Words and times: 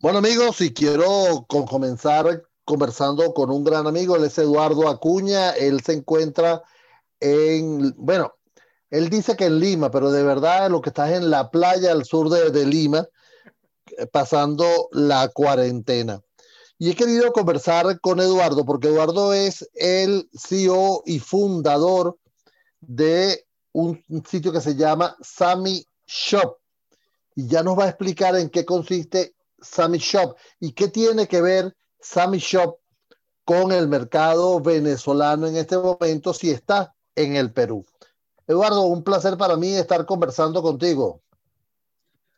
Bueno 0.00 0.18
amigos, 0.18 0.60
y 0.60 0.72
quiero 0.72 1.44
comenzar 1.48 2.44
conversando 2.64 3.34
con 3.34 3.50
un 3.50 3.64
gran 3.64 3.88
amigo, 3.88 4.14
él 4.14 4.22
es 4.22 4.38
Eduardo 4.38 4.88
Acuña, 4.88 5.50
él 5.50 5.80
se 5.82 5.94
encuentra 5.94 6.62
en, 7.18 7.92
bueno, 7.96 8.32
él 8.90 9.10
dice 9.10 9.34
que 9.36 9.46
en 9.46 9.58
Lima, 9.58 9.90
pero 9.90 10.12
de 10.12 10.22
verdad 10.22 10.70
lo 10.70 10.80
que 10.82 10.90
está 10.90 11.10
es 11.10 11.16
en 11.16 11.30
la 11.30 11.50
playa 11.50 11.90
al 11.90 12.04
sur 12.04 12.28
de, 12.28 12.64
Lima, 12.64 13.08
eh, 13.96 14.06
pasando 14.06 14.88
la 14.92 15.30
cuarentena. 15.30 16.22
Y 16.78 16.90
he 16.90 16.94
querido 16.94 17.32
conversar 17.32 18.00
con 18.00 18.20
Eduardo 18.20 18.64
porque 18.64 18.86
Eduardo 18.86 19.34
es 19.34 19.68
el 19.74 20.30
CEO 20.32 21.02
y 21.06 21.18
fundador 21.18 22.16
de 22.80 23.44
un, 23.72 24.00
un 24.08 24.24
sitio 24.24 24.52
que 24.52 24.60
se 24.60 24.76
llama 24.76 25.16
Sami 25.20 25.84
Shop. 26.06 26.56
Y 27.34 27.48
ya 27.48 27.64
nos 27.64 27.76
va 27.76 27.86
a 27.86 27.88
explicar 27.88 28.36
en 28.36 28.48
qué 28.48 28.64
consiste 28.64 29.34
Sammy 29.60 29.98
Shop 29.98 30.36
y 30.60 30.72
qué 30.72 30.88
tiene 30.88 31.26
que 31.26 31.40
ver 31.40 31.76
Sammy 32.00 32.38
Shop 32.38 32.78
con 33.44 33.72
el 33.72 33.88
mercado 33.88 34.60
venezolano 34.60 35.46
en 35.46 35.56
este 35.56 35.78
momento 35.78 36.34
si 36.34 36.50
está 36.50 36.94
en 37.14 37.36
el 37.36 37.52
Perú. 37.52 37.84
Eduardo, 38.46 38.82
un 38.82 39.02
placer 39.02 39.36
para 39.36 39.56
mí 39.56 39.74
estar 39.74 40.04
conversando 40.06 40.62
contigo. 40.62 41.22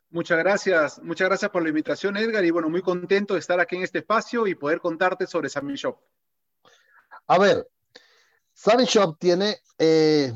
Muchas 0.09 0.37
gracias, 0.39 1.01
muchas 1.03 1.29
gracias 1.29 1.51
por 1.51 1.63
la 1.63 1.69
invitación, 1.69 2.17
Edgar, 2.17 2.43
y 2.43 2.51
bueno, 2.51 2.69
muy 2.69 2.81
contento 2.81 3.33
de 3.33 3.39
estar 3.39 3.59
aquí 3.59 3.77
en 3.77 3.83
este 3.83 3.99
espacio 3.99 4.45
y 4.47 4.55
poder 4.55 4.81
contarte 4.81 5.27
sobre 5.27 5.47
Sammy 5.47 5.75
Shop. 5.75 5.97
A 7.27 7.37
ver, 7.37 7.69
Sammy 8.53 8.85
Shop 8.85 9.17
tiene 9.17 9.57
eh, 9.77 10.33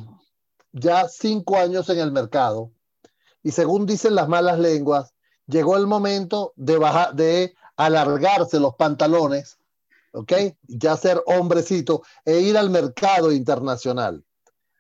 ya 0.72 1.08
cinco 1.08 1.58
años 1.58 1.90
en 1.90 2.00
el 2.00 2.12
mercado 2.12 2.72
y 3.44 3.52
según 3.52 3.86
dicen 3.86 4.16
las 4.16 4.28
malas 4.28 4.60
lenguas, 4.60 5.15
llegó 5.48 5.78
el 5.78 5.88
momento 5.88 6.54
de, 6.56 6.78
bajar, 6.78 7.14
de 7.16 7.56
alargarse 7.78 8.60
los 8.60 8.76
pantalones, 8.76 9.58
¿ok? 10.12 10.34
Ya 10.68 10.96
ser 10.98 11.22
hombrecito 11.26 12.04
e 12.24 12.40
ir 12.40 12.58
al 12.58 12.70
mercado 12.70 13.32
internacional. 13.32 14.24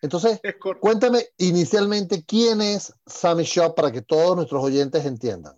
Entonces, 0.02 0.39
cuéntame 0.80 1.25
inicialmente 1.38 2.23
quién 2.25 2.61
es 2.61 2.94
Sammy 3.07 3.44
Shop 3.44 3.73
para 3.75 3.91
que 3.91 4.02
todos 4.02 4.35
nuestros 4.35 4.63
oyentes 4.63 5.05
entiendan. 5.05 5.57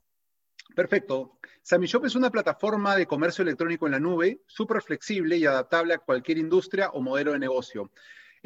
Perfecto. 0.73 1.38
Sammy 1.61 1.86
Shop 1.88 2.05
es 2.05 2.16
una 2.16 2.30
plataforma 2.30 2.95
de 2.95 3.08
comercio 3.08 3.42
electrónico 3.42 3.88
en 3.88 3.92
la 3.92 3.99
nube, 3.99 4.42
súper 4.47 4.81
flexible 4.81 5.36
y 5.36 5.45
adaptable 5.45 5.95
a 5.95 5.97
cualquier 5.97 6.38
industria 6.38 6.92
o 6.92 7.02
modelo 7.02 7.33
de 7.33 7.39
negocio. 7.39 7.92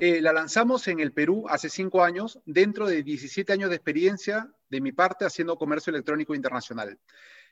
Eh, 0.04 0.20
la 0.20 0.34
lanzamos 0.34 0.88
en 0.88 1.00
el 1.00 1.14
Perú 1.14 1.46
hace 1.48 1.70
cinco 1.70 2.04
años, 2.04 2.40
dentro 2.48 2.88
de 2.88 3.04
17 3.04 3.54
años 3.54 3.70
de 3.70 3.76
experiencia 3.76 4.52
de 4.68 4.82
mi 4.82 4.92
parte 4.92 5.26
haciendo 5.26 5.58
comercio 5.58 5.92
electrónico 5.92 6.34
internacional. 6.34 6.98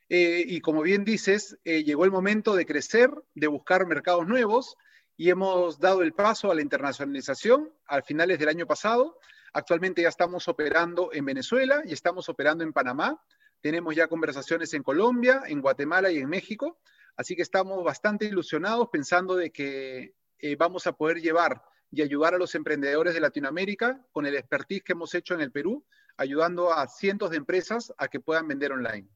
Eh, 0.09 0.45
y 0.47 0.59
como 0.59 0.81
bien 0.81 1.05
dices, 1.05 1.59
eh, 1.63 1.83
llegó 1.83 2.05
el 2.05 2.11
momento 2.11 2.55
de 2.55 2.65
crecer, 2.65 3.11
de 3.35 3.45
buscar 3.45 3.85
mercados 3.85 4.25
nuevos 4.25 4.77
y 5.15 5.29
hemos 5.29 5.77
dado 5.77 6.01
el 6.01 6.13
paso 6.13 6.49
a 6.49 6.55
la 6.55 6.63
internacionalización 6.63 7.71
a 7.85 8.01
finales 8.01 8.39
del 8.39 8.49
año 8.49 8.65
pasado. 8.65 9.19
Actualmente 9.53 10.01
ya 10.01 10.09
estamos 10.09 10.47
operando 10.47 11.11
en 11.13 11.25
Venezuela 11.25 11.83
y 11.85 11.93
estamos 11.93 12.29
operando 12.29 12.63
en 12.63 12.73
Panamá. 12.73 13.23
Tenemos 13.61 13.95
ya 13.95 14.07
conversaciones 14.07 14.73
en 14.73 14.81
Colombia, 14.81 15.43
en 15.45 15.61
Guatemala 15.61 16.09
y 16.09 16.17
en 16.17 16.27
México. 16.27 16.79
Así 17.15 17.35
que 17.35 17.43
estamos 17.43 17.83
bastante 17.83 18.25
ilusionados 18.25 18.89
pensando 18.91 19.35
de 19.35 19.51
que 19.51 20.15
vamos 20.57 20.87
a 20.87 20.93
poder 20.93 21.21
llevar 21.21 21.61
y 21.91 22.01
ayudar 22.01 22.33
a 22.33 22.37
los 22.37 22.55
emprendedores 22.55 23.13
de 23.13 23.19
Latinoamérica 23.19 24.05
con 24.11 24.25
el 24.25 24.35
expertise 24.35 24.83
que 24.83 24.93
hemos 24.93 25.13
hecho 25.15 25.33
en 25.33 25.41
el 25.41 25.51
Perú, 25.51 25.83
ayudando 26.17 26.71
a 26.71 26.87
cientos 26.87 27.31
de 27.31 27.37
empresas 27.37 27.93
a 27.97 28.07
que 28.07 28.19
puedan 28.19 28.47
vender 28.47 28.71
online. 28.71 29.07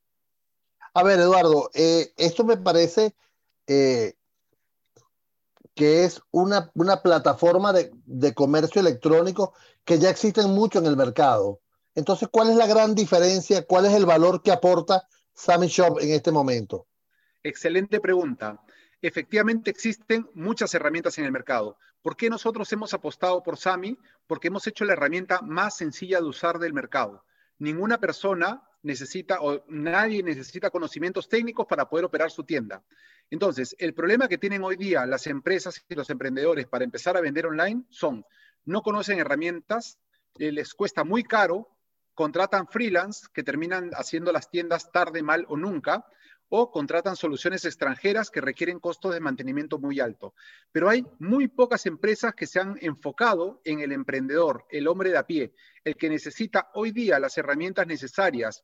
A 0.94 1.04
ver, 1.04 1.20
Eduardo, 1.20 1.70
eh, 1.74 2.14
esto 2.18 2.44
me 2.44 2.58
parece 2.58 3.16
eh, 3.68 4.14
que 5.76 6.06
es 6.06 6.22
una, 6.32 6.72
una 6.76 7.02
plataforma 7.02 7.74
de, 7.74 7.92
de, 8.06 8.34
comercio 8.34 8.80
electrónico 8.80 9.54
que 9.84 10.00
ya 10.00 10.10
existen 10.10 10.52
mucho 10.52 10.80
en 10.80 10.86
el 10.86 10.96
mercado. 10.96 11.62
Entonces, 11.96 12.30
¿cuál 12.32 12.50
es 12.50 12.56
la 12.56 12.68
gran 12.68 12.96
diferencia? 12.96 13.66
¿Cuál 13.66 13.86
es 13.86 13.94
el 13.94 14.06
valor 14.06 14.42
que 14.42 14.52
aporta 14.52 15.08
Sammy 15.34 15.68
Shop 15.68 16.00
en 16.00 16.12
este 16.12 16.32
momento? 16.32 16.88
Excelente 17.44 18.00
pregunta 18.00 18.64
efectivamente 19.08 19.70
existen 19.70 20.30
muchas 20.34 20.74
herramientas 20.74 21.18
en 21.18 21.26
el 21.26 21.32
mercado. 21.32 21.78
¿Por 22.02 22.16
qué 22.16 22.30
nosotros 22.30 22.72
hemos 22.72 22.94
apostado 22.94 23.44
por 23.44 23.58
SAMI? 23.58 23.98
Porque 24.26 24.48
hemos 24.48 24.66
hecho 24.66 24.86
la 24.86 24.94
herramienta 24.94 25.42
más 25.42 25.78
sencilla 25.78 26.20
de 26.20 26.28
usar 26.28 26.58
del 26.58 26.74
mercado. 26.74 27.24
Ninguna 27.60 28.00
persona 28.00 28.64
necesita 28.82 29.42
o 29.42 29.64
nadie 29.68 30.24
necesita 30.24 30.70
conocimientos 30.70 31.30
técnicos 31.30 31.66
para 31.68 31.88
poder 31.88 32.06
operar 32.06 32.32
su 32.32 32.44
tienda. 32.44 32.84
Entonces, 33.30 33.76
el 33.80 33.94
problema 33.94 34.28
que 34.28 34.38
tienen 34.38 34.64
hoy 34.64 34.76
día 34.76 35.06
las 35.06 35.28
empresas 35.28 35.84
y 35.88 35.96
los 35.96 36.10
emprendedores 36.10 36.68
para 36.68 36.84
empezar 36.84 37.18
a 37.18 37.22
vender 37.22 37.46
online 37.46 37.84
son, 37.90 38.26
no 38.66 38.82
conocen 38.82 39.20
herramientas, 39.20 40.00
eh, 40.38 40.52
les 40.52 40.74
cuesta 40.74 41.04
muy 41.04 41.24
caro, 41.24 41.70
contratan 42.14 42.68
freelance 42.68 43.28
que 43.34 43.44
terminan 43.44 43.92
haciendo 43.94 44.32
las 44.32 44.50
tiendas 44.50 44.92
tarde, 44.92 45.24
mal 45.24 45.46
o 45.48 45.58
nunca, 45.58 46.06
o 46.50 46.72
contratan 46.72 47.16
soluciones 47.16 47.66
extranjeras 47.66 48.30
que 48.30 48.42
requieren 48.42 48.80
costos 48.80 49.14
de 49.14 49.20
mantenimiento 49.20 49.80
muy 49.80 50.00
alto. 50.00 50.34
Pero 50.72 50.90
hay 50.90 51.06
muy 51.20 51.48
pocas 51.48 51.86
empresas 51.86 52.34
que 52.36 52.48
se 52.48 52.60
han 52.60 52.78
enfocado 52.82 53.62
en 53.66 53.80
el 53.80 53.92
emprendedor, 53.92 54.66
el 54.70 54.88
hombre 54.88 55.10
de 55.10 55.18
a 55.18 55.26
pie, 55.26 55.54
el 55.84 55.96
que 55.96 56.10
necesita 56.10 56.70
hoy 56.74 56.92
día 56.92 57.20
las 57.20 57.38
herramientas 57.38 57.88
necesarias 57.88 58.64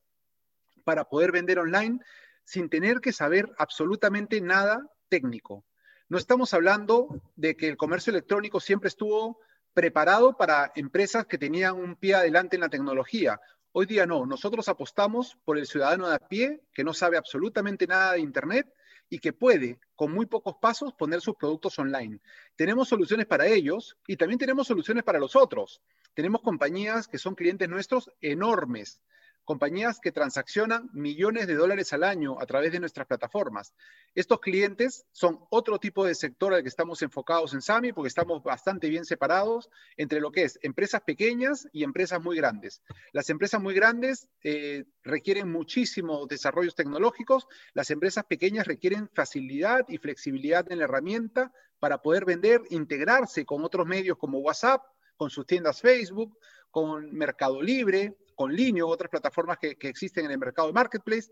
para 0.84 1.06
poder 1.06 1.32
vender 1.32 1.60
online 1.60 2.00
sin 2.44 2.70
tener 2.70 3.00
que 3.00 3.14
saber 3.14 3.50
absolutamente 3.58 4.42
nada 4.42 4.88
técnico. 5.08 5.66
No 6.08 6.18
estamos 6.18 6.54
hablando 6.54 7.22
de 7.36 7.56
que 7.56 7.68
el 7.68 7.78
comercio 7.78 8.12
electrónico 8.12 8.60
siempre 8.60 8.88
estuvo 8.88 9.40
preparado 9.74 10.36
para 10.36 10.72
empresas 10.76 11.26
que 11.26 11.38
tenían 11.38 11.76
un 11.76 11.96
pie 11.96 12.16
adelante 12.16 12.56
en 12.56 12.62
la 12.62 12.70
tecnología 12.70 13.40
Hoy 13.72 13.85
día 13.85 14.07
no, 14.07 14.25
nosotros 14.25 14.68
apostamos 14.68 15.38
por 15.46 15.59
el 15.59 15.68
ciudadano 15.68 16.09
de 16.09 16.16
a 16.16 16.19
pie 16.19 16.62
que 16.74 16.84
no 16.84 16.91
sabe 16.91 17.18
absolutamente 17.18 17.85
nada 17.85 18.13
de 18.13 18.19
Internet 18.19 18.74
y 19.12 19.19
que 19.19 19.31
puede, 19.31 19.80
con 19.96 20.12
muy 20.12 20.25
pocos 20.25 20.56
pasos, 20.59 20.94
poner 20.94 21.22
sus 21.22 21.35
productos 21.35 21.78
online. 21.78 22.19
Tenemos 22.56 22.88
soluciones 22.90 23.28
para 23.28 23.46
ellos 23.46 23.96
y 24.07 24.18
también 24.18 24.40
tenemos 24.40 24.66
soluciones 24.66 25.03
para 25.03 25.19
los 25.19 25.35
otros. 25.35 25.84
Tenemos 26.16 26.41
compañías 26.41 27.07
que 27.07 27.19
son 27.19 27.35
clientes 27.35 27.69
nuestros 27.69 28.12
enormes, 28.22 29.03
compañías 29.50 30.00
que 30.00 30.12
transaccionan 30.12 30.92
millones 30.94 31.48
de 31.48 31.56
dólares 31.56 31.92
al 31.94 32.04
año 32.04 32.40
a 32.40 32.46
través 32.46 32.72
de 32.72 32.80
nuestras 32.80 33.08
plataformas. 33.08 33.74
Estos 34.14 34.42
clientes 34.42 35.08
son 35.12 35.40
otro 35.50 35.80
tipo 35.80 36.06
de 36.06 36.14
sector 36.14 36.54
al 36.54 36.62
que 36.62 36.70
estamos 36.70 37.02
enfocados 37.02 37.56
en 37.56 37.64
SAMI 37.64 37.92
porque 37.92 38.10
estamos 38.10 38.44
bastante 38.44 38.90
bien 38.90 39.06
separados 39.06 39.72
entre 39.98 40.20
lo 40.20 40.32
que 40.32 40.44
es 40.44 40.60
empresas 40.62 41.02
pequeñas 41.02 41.68
y 41.74 41.84
empresas 41.84 42.22
muy 42.22 42.38
grandes. 42.38 42.84
Las 43.12 43.32
empresas 43.32 43.60
muy 43.60 43.74
grandes 43.74 44.28
eh, 44.44 44.86
requieren 45.02 45.52
muchísimos 45.52 46.28
desarrollos 46.28 46.76
tecnológicos, 46.76 47.48
las 47.74 47.90
empresas 47.90 48.26
pequeñas 48.26 48.68
requieren 48.68 49.10
facilidad 49.16 49.84
y 49.88 49.98
flexibilidad 49.98 50.72
en 50.72 50.78
la 50.78 50.84
herramienta 50.84 51.52
para 51.80 52.04
poder 52.04 52.24
vender, 52.24 52.62
integrarse 52.70 53.48
con 53.48 53.64
otros 53.64 53.88
medios 53.88 54.20
como 54.20 54.38
WhatsApp, 54.42 54.84
con 55.18 55.31
sus 55.31 55.48
tiendas 55.48 55.81
Facebook, 55.81 56.38
con 56.70 57.12
Mercado 57.12 57.64
Libre, 57.64 58.16
con 58.40 58.56
Linio, 58.56 58.88
otras 58.88 59.10
plataformas 59.10 59.58
que, 59.58 59.76
que 59.76 59.90
existen 59.90 60.24
en 60.24 60.32
el 60.32 60.38
mercado 60.38 60.70
de 60.70 60.74
marketplace. 60.74 61.30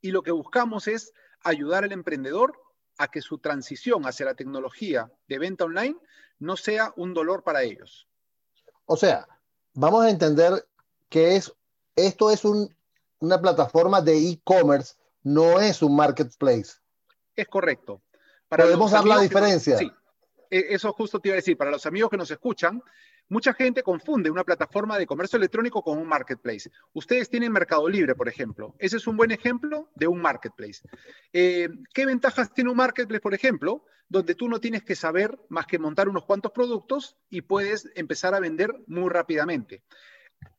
Y 0.00 0.10
lo 0.10 0.22
que 0.22 0.32
buscamos 0.32 0.88
es 0.88 1.12
ayudar 1.44 1.84
al 1.84 1.92
emprendedor 1.92 2.60
a 2.98 3.06
que 3.12 3.22
su 3.22 3.38
transición 3.38 4.02
hacia 4.02 4.26
la 4.26 4.34
tecnología 4.34 5.08
de 5.28 5.38
venta 5.38 5.66
online 5.66 5.96
no 6.40 6.56
sea 6.56 6.92
un 6.96 7.14
dolor 7.14 7.44
para 7.44 7.62
ellos. 7.62 8.08
O 8.86 8.96
sea, 8.96 9.28
vamos 9.72 10.04
a 10.04 10.10
entender 10.10 10.66
que 11.08 11.36
es, 11.36 11.54
esto 11.94 12.32
es 12.32 12.44
un, 12.44 12.74
una 13.20 13.40
plataforma 13.40 14.00
de 14.00 14.30
e-commerce, 14.30 14.96
no 15.22 15.60
es 15.60 15.80
un 15.80 15.94
marketplace. 15.94 16.72
Es 17.36 17.46
correcto. 17.46 18.02
Para 18.48 18.64
¿Podemos 18.64 18.90
dar 18.90 19.04
la 19.04 19.20
diferencia? 19.20 19.78
sí, 19.78 19.88
e, 20.50 20.74
eso 20.74 20.92
justo 20.92 21.20
te 21.20 21.28
iba 21.28 21.34
a 21.34 21.36
decir. 21.36 21.56
Para 21.56 21.70
los 21.70 21.86
amigos 21.86 22.10
que 22.10 22.16
nos 22.16 22.32
escuchan, 22.32 22.82
Mucha 23.30 23.54
gente 23.54 23.84
confunde 23.84 24.28
una 24.28 24.42
plataforma 24.42 24.98
de 24.98 25.06
comercio 25.06 25.36
electrónico 25.36 25.84
con 25.84 25.98
un 25.98 26.08
marketplace. 26.08 26.68
Ustedes 26.92 27.30
tienen 27.30 27.52
Mercado 27.52 27.88
Libre, 27.88 28.16
por 28.16 28.28
ejemplo. 28.28 28.74
Ese 28.80 28.96
es 28.96 29.06
un 29.06 29.16
buen 29.16 29.30
ejemplo 29.30 29.88
de 29.94 30.08
un 30.08 30.20
marketplace. 30.20 30.82
Eh, 31.32 31.68
¿Qué 31.94 32.06
ventajas 32.06 32.52
tiene 32.52 32.70
un 32.70 32.76
marketplace, 32.76 33.20
por 33.20 33.32
ejemplo? 33.32 33.84
Donde 34.08 34.34
tú 34.34 34.48
no 34.48 34.58
tienes 34.58 34.82
que 34.82 34.96
saber 34.96 35.38
más 35.48 35.66
que 35.66 35.78
montar 35.78 36.08
unos 36.08 36.24
cuantos 36.24 36.50
productos 36.50 37.16
y 37.28 37.42
puedes 37.42 37.88
empezar 37.94 38.34
a 38.34 38.40
vender 38.40 38.74
muy 38.88 39.08
rápidamente. 39.08 39.84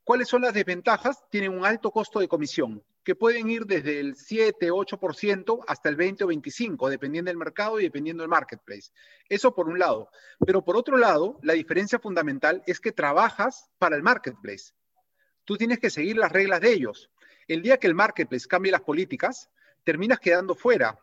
¿Cuáles 0.05 0.29
son 0.29 0.41
las 0.41 0.53
desventajas? 0.53 1.27
Tienen 1.29 1.51
un 1.51 1.65
alto 1.65 1.91
costo 1.91 2.21
de 2.21 2.29
comisión, 2.29 2.81
que 3.03 3.15
pueden 3.15 3.49
ir 3.49 3.65
desde 3.65 3.99
el 3.99 4.15
7, 4.15 4.71
8% 4.71 5.63
hasta 5.67 5.89
el 5.89 5.95
20 5.95 6.23
o 6.23 6.27
25, 6.27 6.89
dependiendo 6.89 7.29
del 7.29 7.37
mercado 7.37 7.79
y 7.79 7.83
dependiendo 7.83 8.21
del 8.21 8.29
marketplace. 8.29 8.91
Eso 9.27 9.55
por 9.55 9.67
un 9.67 9.79
lado. 9.79 10.09
Pero 10.45 10.63
por 10.63 10.77
otro 10.77 10.97
lado, 10.97 11.39
la 11.41 11.53
diferencia 11.53 11.99
fundamental 11.99 12.61
es 12.67 12.79
que 12.79 12.91
trabajas 12.91 13.69
para 13.79 13.95
el 13.95 14.03
marketplace. 14.03 14.73
Tú 15.45 15.57
tienes 15.57 15.79
que 15.79 15.89
seguir 15.89 16.17
las 16.17 16.31
reglas 16.31 16.61
de 16.61 16.71
ellos. 16.71 17.09
El 17.47 17.63
día 17.63 17.77
que 17.77 17.87
el 17.87 17.95
marketplace 17.95 18.47
cambie 18.47 18.71
las 18.71 18.81
políticas, 18.81 19.49
terminas 19.83 20.19
quedando 20.19 20.53
fuera. 20.53 20.99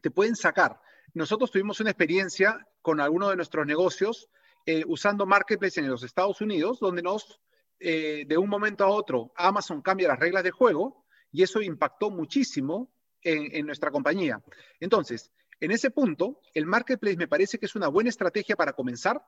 Te 0.00 0.10
pueden 0.10 0.36
sacar. 0.36 0.80
Nosotros 1.12 1.50
tuvimos 1.50 1.80
una 1.80 1.90
experiencia 1.90 2.66
con 2.80 2.98
alguno 2.98 3.28
de 3.28 3.36
nuestros 3.36 3.66
negocios 3.66 4.30
eh, 4.64 4.84
usando 4.86 5.26
Marketplace 5.26 5.80
en 5.80 5.90
los 5.90 6.02
Estados 6.02 6.40
Unidos, 6.40 6.80
donde 6.80 7.02
nos, 7.02 7.40
eh, 7.78 8.24
de 8.26 8.38
un 8.38 8.48
momento 8.48 8.84
a 8.84 8.88
otro, 8.88 9.32
Amazon 9.36 9.82
cambia 9.82 10.08
las 10.08 10.18
reglas 10.18 10.44
de 10.44 10.50
juego 10.50 11.04
y 11.32 11.42
eso 11.42 11.60
impactó 11.62 12.10
muchísimo 12.10 12.92
en, 13.22 13.66
nuestra 13.66 13.90
compañía. 13.90 14.42
Entonces, 14.80 15.30
en 15.60 15.70
ese 15.70 15.90
punto, 15.90 16.40
el 16.54 16.66
Marketplace 16.66 17.16
me 17.16 17.28
parece 17.28 17.58
que 17.58 17.66
es 17.66 17.74
una 17.74 17.88
buena 17.88 18.10
estrategia 18.10 18.56
para 18.56 18.72
comenzar 18.72 19.22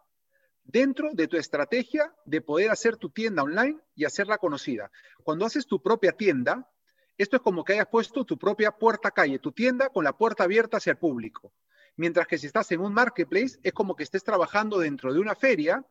dentro 0.64 1.10
de 1.12 1.28
tu 1.28 1.36
estrategia 1.36 2.14
de 2.24 2.40
poder 2.40 2.70
hacer 2.70 2.96
tu 2.96 3.10
tienda 3.10 3.42
online 3.42 3.78
y 3.94 4.04
hacerla 4.04 4.38
conocida. 4.38 4.90
Cuando 5.22 5.44
haces 5.44 5.66
tu 5.66 5.82
propia 5.82 6.12
tienda, 6.12 6.70
esto 7.18 7.36
es 7.36 7.42
como 7.42 7.64
que 7.64 7.74
hayas 7.74 7.88
puesto 7.88 8.24
tu 8.24 8.38
propia 8.38 8.72
puerta 8.72 9.10
calle, 9.10 9.38
tu 9.38 9.52
tienda 9.52 9.90
con 9.90 10.04
la 10.04 10.16
puerta 10.16 10.44
abierta 10.44 10.78
hacia 10.78 10.92
el 10.92 10.98
público. 10.98 11.52
Mientras 11.96 12.26
que 12.26 12.38
si 12.38 12.46
estás 12.46 12.72
en 12.72 12.80
un 12.80 12.94
marketplace, 12.94 13.58
es 13.62 13.72
como 13.72 13.94
que 13.94 14.02
estés 14.02 14.24
trabajando 14.24 14.78
dentro 14.78 15.12
de 15.12 15.20
una 15.20 15.34
feria 15.34 15.84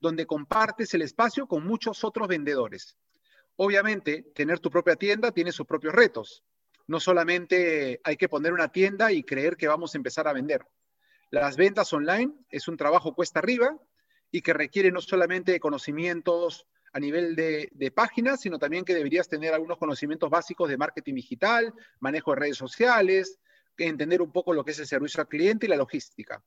donde 0.00 0.26
compartes 0.26 0.92
el 0.92 1.02
espacio 1.02 1.46
con 1.46 1.66
muchos 1.66 2.04
otros 2.04 2.28
vendedores. 2.28 2.98
Obviamente, 3.56 4.22
tener 4.34 4.60
tu 4.60 4.70
propia 4.70 4.96
tienda 4.96 5.32
tiene 5.32 5.52
sus 5.52 5.66
propios 5.66 5.94
retos. 5.94 6.44
No 6.86 7.00
solamente 7.00 8.00
hay 8.04 8.16
que 8.16 8.28
poner 8.28 8.52
una 8.52 8.68
tienda 8.68 9.12
y 9.12 9.22
creer 9.22 9.56
que 9.56 9.68
vamos 9.68 9.94
a 9.94 9.98
empezar 9.98 10.28
a 10.28 10.32
vender. 10.32 10.64
Las 11.30 11.56
ventas 11.56 11.92
online 11.92 12.32
es 12.50 12.68
un 12.68 12.76
trabajo 12.76 13.14
cuesta 13.14 13.40
arriba 13.40 13.76
y 14.30 14.42
que 14.42 14.52
requiere 14.52 14.92
no 14.92 15.00
solamente 15.00 15.58
conocimientos 15.58 16.66
a 16.92 17.00
nivel 17.00 17.34
de, 17.34 17.68
de 17.72 17.90
páginas, 17.90 18.40
sino 18.40 18.58
también 18.58 18.84
que 18.84 18.94
deberías 18.94 19.28
tener 19.28 19.52
algunos 19.52 19.78
conocimientos 19.78 20.30
básicos 20.30 20.68
de 20.68 20.76
marketing 20.76 21.14
digital, 21.14 21.74
manejo 21.98 22.32
de 22.32 22.40
redes 22.40 22.56
sociales, 22.56 23.38
entender 23.84 24.22
un 24.22 24.32
poco 24.32 24.54
lo 24.54 24.64
que 24.64 24.70
es 24.70 24.78
el 24.78 24.86
servicio 24.86 25.20
al 25.20 25.28
cliente 25.28 25.66
y 25.66 25.68
la 25.68 25.76
logística. 25.76 26.42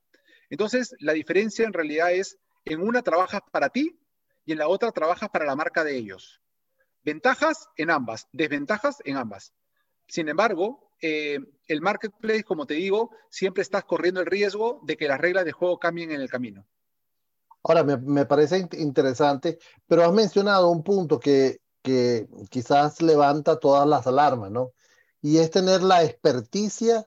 Entonces, 0.48 0.94
la 0.98 1.12
diferencia 1.12 1.64
en 1.64 1.72
realidad 1.72 2.12
es, 2.12 2.38
en 2.64 2.80
una 2.80 3.02
trabajas 3.02 3.42
para 3.52 3.68
ti 3.68 3.98
y 4.44 4.52
en 4.52 4.58
la 4.58 4.68
otra 4.68 4.90
trabajas 4.90 5.28
para 5.30 5.44
la 5.44 5.56
marca 5.56 5.84
de 5.84 5.96
ellos. 5.96 6.40
Ventajas 7.04 7.68
en 7.76 7.90
ambas, 7.90 8.28
desventajas 8.32 8.98
en 9.04 9.16
ambas. 9.16 9.52
Sin 10.06 10.28
embargo, 10.28 10.90
eh, 11.00 11.38
el 11.66 11.80
marketplace, 11.80 12.44
como 12.44 12.66
te 12.66 12.74
digo, 12.74 13.10
siempre 13.30 13.62
estás 13.62 13.84
corriendo 13.84 14.20
el 14.20 14.26
riesgo 14.26 14.80
de 14.82 14.96
que 14.96 15.08
las 15.08 15.20
reglas 15.20 15.44
de 15.44 15.52
juego 15.52 15.78
cambien 15.78 16.10
en 16.10 16.20
el 16.20 16.28
camino. 16.28 16.66
Ahora, 17.62 17.84
me, 17.84 17.96
me 17.96 18.26
parece 18.26 18.68
interesante, 18.72 19.58
pero 19.86 20.04
has 20.04 20.12
mencionado 20.12 20.70
un 20.70 20.82
punto 20.82 21.20
que, 21.20 21.60
que 21.82 22.28
quizás 22.50 23.02
levanta 23.02 23.58
todas 23.58 23.86
las 23.86 24.06
alarmas, 24.06 24.50
¿no? 24.50 24.72
Y 25.22 25.38
es 25.38 25.50
tener 25.50 25.82
la 25.82 26.02
experticia 26.02 27.06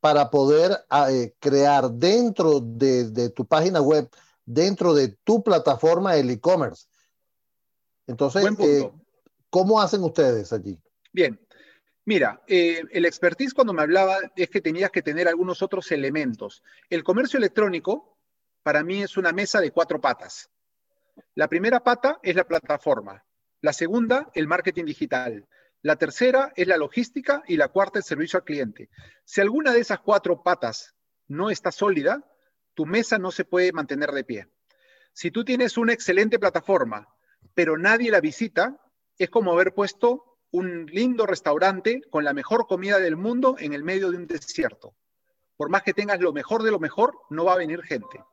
para 0.00 0.30
poder 0.30 0.84
eh, 1.10 1.34
crear 1.38 1.90
dentro 1.90 2.60
de, 2.60 3.10
de, 3.10 3.28
tu 3.30 3.46
página 3.46 3.80
web, 3.82 4.10
dentro 4.46 4.94
de 4.94 5.08
tu 5.24 5.42
plataforma 5.42 6.16
el 6.16 6.30
e-commerce. 6.30 6.86
Entonces, 8.06 8.46
eh, 8.58 8.90
¿cómo 9.50 9.80
hacen 9.80 10.02
ustedes 10.02 10.52
allí? 10.52 10.80
Bien, 11.12 11.38
mira, 12.04 12.42
eh, 12.46 12.82
el 12.90 13.04
expertise 13.04 13.52
cuando 13.52 13.72
me 13.72 13.82
hablaba 13.82 14.18
es 14.36 14.48
que 14.48 14.60
tenías 14.60 14.90
que 14.90 15.02
tener 15.02 15.28
algunos 15.28 15.62
otros 15.62 15.90
elementos. 15.92 16.62
El 16.88 17.04
comercio 17.04 17.38
electrónico 17.38 18.18
para 18.62 18.82
mí 18.82 19.02
es 19.02 19.16
una 19.16 19.32
mesa 19.32 19.60
de 19.60 19.72
cuatro 19.72 20.00
patas. 20.00 20.50
La 21.34 21.48
primera 21.48 21.80
pata 21.80 22.18
es 22.22 22.34
la 22.34 22.44
plataforma, 22.44 23.24
la 23.60 23.72
segunda, 23.72 24.30
el 24.34 24.46
marketing 24.46 24.84
digital, 24.84 25.46
la 25.82 25.96
tercera 25.96 26.52
es 26.56 26.66
la 26.66 26.76
logística 26.76 27.42
y 27.46 27.56
la 27.56 27.68
cuarta 27.68 27.98
el 27.98 28.04
servicio 28.04 28.38
al 28.38 28.44
cliente. 28.44 28.90
Si 29.24 29.40
alguna 29.40 29.72
de 29.72 29.80
esas 29.80 30.00
cuatro 30.00 30.42
patas 30.42 30.94
no 31.26 31.50
está 31.50 31.72
sólida, 31.72 32.22
tu 32.74 32.84
mesa 32.84 33.18
no 33.18 33.30
se 33.30 33.44
puede 33.44 33.72
mantener 33.72 34.10
de 34.10 34.24
pie. 34.24 34.48
Si 35.12 35.30
tú 35.30 35.44
tienes 35.44 35.78
una 35.78 35.94
excelente 35.94 36.38
plataforma, 36.38 37.08
pero 37.54 37.78
nadie 37.78 38.10
la 38.10 38.20
visita, 38.20 38.78
es 39.20 39.28
como 39.28 39.52
haber 39.52 39.74
puesto 39.74 40.38
un 40.50 40.86
lindo 40.86 41.26
restaurante 41.26 42.00
con 42.08 42.24
la 42.24 42.32
mejor 42.32 42.66
comida 42.66 42.98
del 42.98 43.16
mundo 43.16 43.56
en 43.58 43.74
el 43.74 43.84
medio 43.84 44.10
de 44.10 44.16
un 44.16 44.26
desierto. 44.26 44.94
Por 45.58 45.68
más 45.68 45.82
que 45.82 45.92
tengas 45.92 46.20
lo 46.20 46.32
mejor 46.32 46.62
de 46.62 46.70
lo 46.70 46.80
mejor, 46.80 47.18
no 47.28 47.44
va 47.44 47.52
a 47.52 47.58
venir 47.58 47.82
gente. 47.82 48.24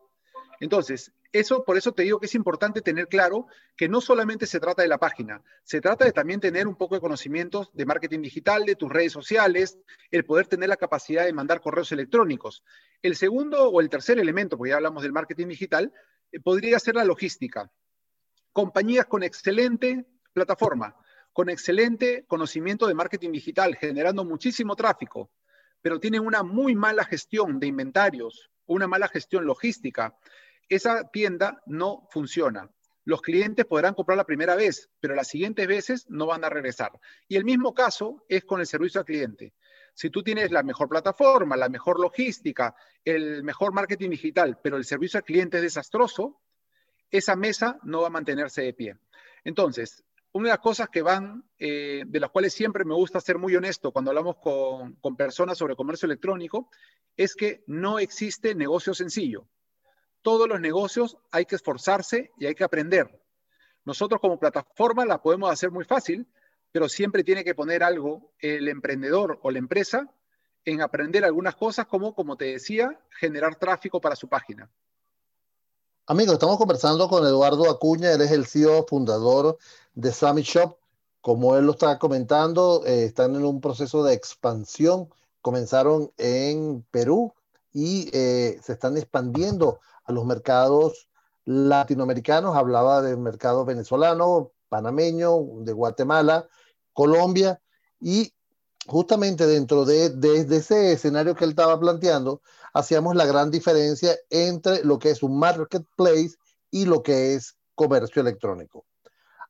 Entonces, 0.62 1.12
eso, 1.34 1.66
por 1.66 1.76
eso 1.76 1.92
te 1.92 2.04
digo 2.04 2.22
que 2.22 2.28
es 2.28 2.36
importante 2.36 2.82
tener 2.82 3.10
claro 3.10 3.48
que 3.76 3.90
no 3.90 4.00
solamente 4.00 4.46
se 4.48 4.62
trata 4.62 4.82
de 4.82 4.88
la 4.88 4.98
página, 4.98 5.44
se 5.62 5.82
trata 5.82 6.06
de 6.06 6.14
también 6.14 6.40
tener 6.40 6.70
un 6.70 6.78
poco 6.78 6.96
de 6.96 7.02
conocimientos 7.02 7.70
de 7.74 7.86
marketing 7.86 8.22
digital, 8.22 8.64
de 8.64 8.78
tus 8.78 8.90
redes 8.90 9.12
sociales, 9.12 9.78
el 10.10 10.24
poder 10.24 10.48
tener 10.48 10.70
la 10.70 10.78
capacidad 10.78 11.26
de 11.26 11.34
mandar 11.34 11.60
correos 11.60 11.92
electrónicos. 11.92 12.64
El 13.02 13.18
segundo 13.18 13.70
o 13.70 13.82
el 13.82 13.90
tercer 13.90 14.20
elemento, 14.20 14.58
porque 14.58 14.70
ya 14.70 14.78
hablamos 14.78 15.04
del 15.04 15.12
marketing 15.12 15.48
digital, 15.48 15.92
eh, 16.32 16.40
podría 16.40 16.80
ser 16.80 16.96
la 16.96 17.04
logística. 17.04 17.70
Compañías 18.54 19.06
con 19.06 19.22
excelente 19.22 20.06
plataforma, 20.38 20.96
con 21.34 21.50
excelente 21.50 22.26
conocimiento 22.28 22.88
de 22.88 22.94
marketing 22.94 23.32
digital, 23.32 23.76
generando 23.76 24.24
muchísimo 24.24 24.76
tráfico, 24.76 25.32
pero 25.82 26.00
tienen 26.00 26.22
una 26.22 26.44
muy 26.44 26.76
mala 26.76 27.04
gestión 27.06 27.60
de 27.60 27.68
inventarios, 27.68 28.52
una 28.68 28.88
mala 28.88 29.08
gestión 29.08 29.46
logística 29.46 30.16
esa 30.70 31.10
tienda 31.10 31.62
no 31.66 32.08
funciona. 32.12 32.70
Los 33.06 33.22
clientes 33.22 33.66
podrán 33.66 33.94
comprar 33.94 34.18
la 34.18 34.26
primera 34.26 34.56
vez, 34.56 34.90
pero 35.00 35.16
las 35.16 35.30
siguientes 35.30 35.66
veces 35.66 36.06
no 36.10 36.26
van 36.26 36.44
a 36.44 36.50
regresar. 36.50 36.92
Y 37.28 37.38
el 37.38 37.46
mismo 37.46 37.74
caso 37.74 38.26
es 38.28 38.44
con 38.44 38.60
el 38.60 38.68
servicio 38.68 39.00
al 39.00 39.06
cliente. 39.06 39.54
Si 39.94 40.10
tú 40.10 40.22
tienes 40.24 40.52
la 40.52 40.62
mejor 40.62 40.90
plataforma, 40.90 41.56
la 41.56 41.70
mejor 41.70 42.00
logística, 42.00 42.76
el 43.06 43.44
mejor 43.44 43.74
marketing 43.74 44.10
digital, 44.10 44.60
pero 44.62 44.76
el 44.76 44.86
servicio 44.86 45.18
al 45.18 45.24
cliente 45.24 45.58
es 45.58 45.64
desastroso, 45.64 46.42
esa 47.10 47.38
mesa 47.38 47.80
no 47.84 48.02
va 48.02 48.08
a 48.08 48.12
mantenerse 48.12 48.62
de 48.62 48.74
pie. 48.74 48.98
Entonces, 49.46 50.04
una 50.38 50.50
de 50.50 50.54
las 50.54 50.60
cosas 50.60 50.90
que 50.90 51.02
van, 51.02 51.44
eh, 51.60 52.04
de 52.06 52.20
las 52.20 52.30
cuales 52.30 52.54
siempre 52.54 52.86
me 52.86 52.94
gusta 52.94 53.20
ser 53.20 53.38
muy 53.38 53.56
honesto 53.56 53.92
cuando 53.92 54.12
hablamos 54.12 54.38
con, 54.38 54.94
con 54.96 55.16
personas 55.16 55.58
sobre 55.58 55.76
comercio 55.76 56.06
electrónico, 56.06 56.70
es 57.16 57.36
que 57.36 57.64
no 57.68 58.00
existe 58.00 58.56
negocio 58.56 58.94
sencillo 58.94 59.48
todos 60.28 60.50
los 60.50 60.60
negocios 60.60 61.18
hay 61.32 61.46
que 61.46 61.56
esforzarse 61.56 62.32
y 62.38 62.48
hay 62.48 62.54
que 62.54 62.66
aprender. 62.66 63.22
Nosotros 63.86 64.20
como 64.20 64.38
plataforma 64.38 65.06
la 65.06 65.22
podemos 65.22 65.50
hacer 65.50 65.72
muy 65.72 65.86
fácil, 65.86 66.28
pero 66.74 66.90
siempre 66.90 67.24
tiene 67.24 67.46
que 67.46 67.56
poner 67.56 67.82
algo 67.82 68.34
el 68.40 68.68
emprendedor 68.68 69.40
o 69.42 69.52
la 69.52 69.60
empresa 69.60 70.14
en 70.66 70.82
aprender 70.82 71.24
algunas 71.24 71.56
cosas 71.56 71.88
como, 71.88 72.14
como 72.14 72.36
te 72.36 72.44
decía, 72.44 73.00
generar 73.12 73.56
tráfico 73.56 74.02
para 74.02 74.18
su 74.18 74.28
página. 74.28 74.70
Amigos, 76.10 76.36
estamos 76.36 76.58
conversando 76.58 77.10
con 77.10 77.26
Eduardo 77.26 77.70
Acuña, 77.70 78.14
él 78.14 78.22
es 78.22 78.32
el 78.32 78.46
CEO 78.46 78.86
fundador 78.88 79.58
de 79.94 80.14
Summit 80.14 80.46
Shop. 80.46 80.78
Como 81.20 81.58
él 81.58 81.66
lo 81.66 81.74
está 81.74 82.00
comentando, 82.00 82.82
eh, 82.86 83.04
están 83.04 83.36
en 83.36 83.44
un 83.44 83.60
proceso 83.60 84.06
de 84.06 84.14
expansión. 84.14 85.10
Comenzaron 85.42 86.14
en 86.16 86.86
Perú 86.92 87.34
y 87.74 88.10
eh, 88.14 88.58
se 88.64 88.72
están 88.72 88.96
expandiendo 88.96 89.82
a 90.06 90.14
los 90.14 90.24
mercados 90.24 91.10
latinoamericanos, 91.44 92.56
hablaba 92.56 93.02
del 93.02 93.18
mercado 93.18 93.66
venezolano, 93.66 94.54
panameño, 94.70 95.38
de 95.60 95.74
Guatemala, 95.74 96.48
Colombia, 96.94 97.60
y 98.00 98.32
justamente 98.88 99.46
dentro 99.46 99.84
de, 99.84 100.10
de, 100.12 100.56
ese 100.56 100.94
escenario 100.94 101.36
que 101.36 101.44
él 101.44 101.50
estaba 101.50 101.78
planteando, 101.78 102.42
hacíamos 102.78 103.16
la 103.16 103.26
gran 103.26 103.52
diferencia 103.52 104.16
entre 104.30 104.84
lo 104.84 105.00
que 105.00 105.10
es 105.10 105.24
un 105.24 105.40
marketplace 105.40 106.32
y 106.72 106.86
lo 106.86 107.02
que 107.02 107.34
es 107.34 107.56
comercio 107.76 108.22
electrónico. 108.22 108.86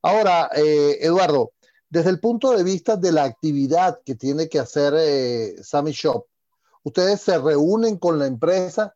Ahora, 0.02 0.50
eh, 0.54 0.98
Eduardo, 1.00 1.52
desde 1.90 2.10
el 2.10 2.20
punto 2.20 2.56
de 2.56 2.64
vista 2.64 2.96
de 2.96 3.12
la 3.12 3.24
actividad 3.24 4.00
que 4.04 4.14
tiene 4.14 4.48
que 4.48 4.58
hacer 4.58 4.94
eh, 4.96 5.56
Sammy 5.62 5.92
Shop, 5.92 6.26
ustedes 6.82 7.20
se 7.20 7.38
reúnen 7.38 7.98
con 7.98 8.18
la 8.18 8.26
empresa 8.26 8.94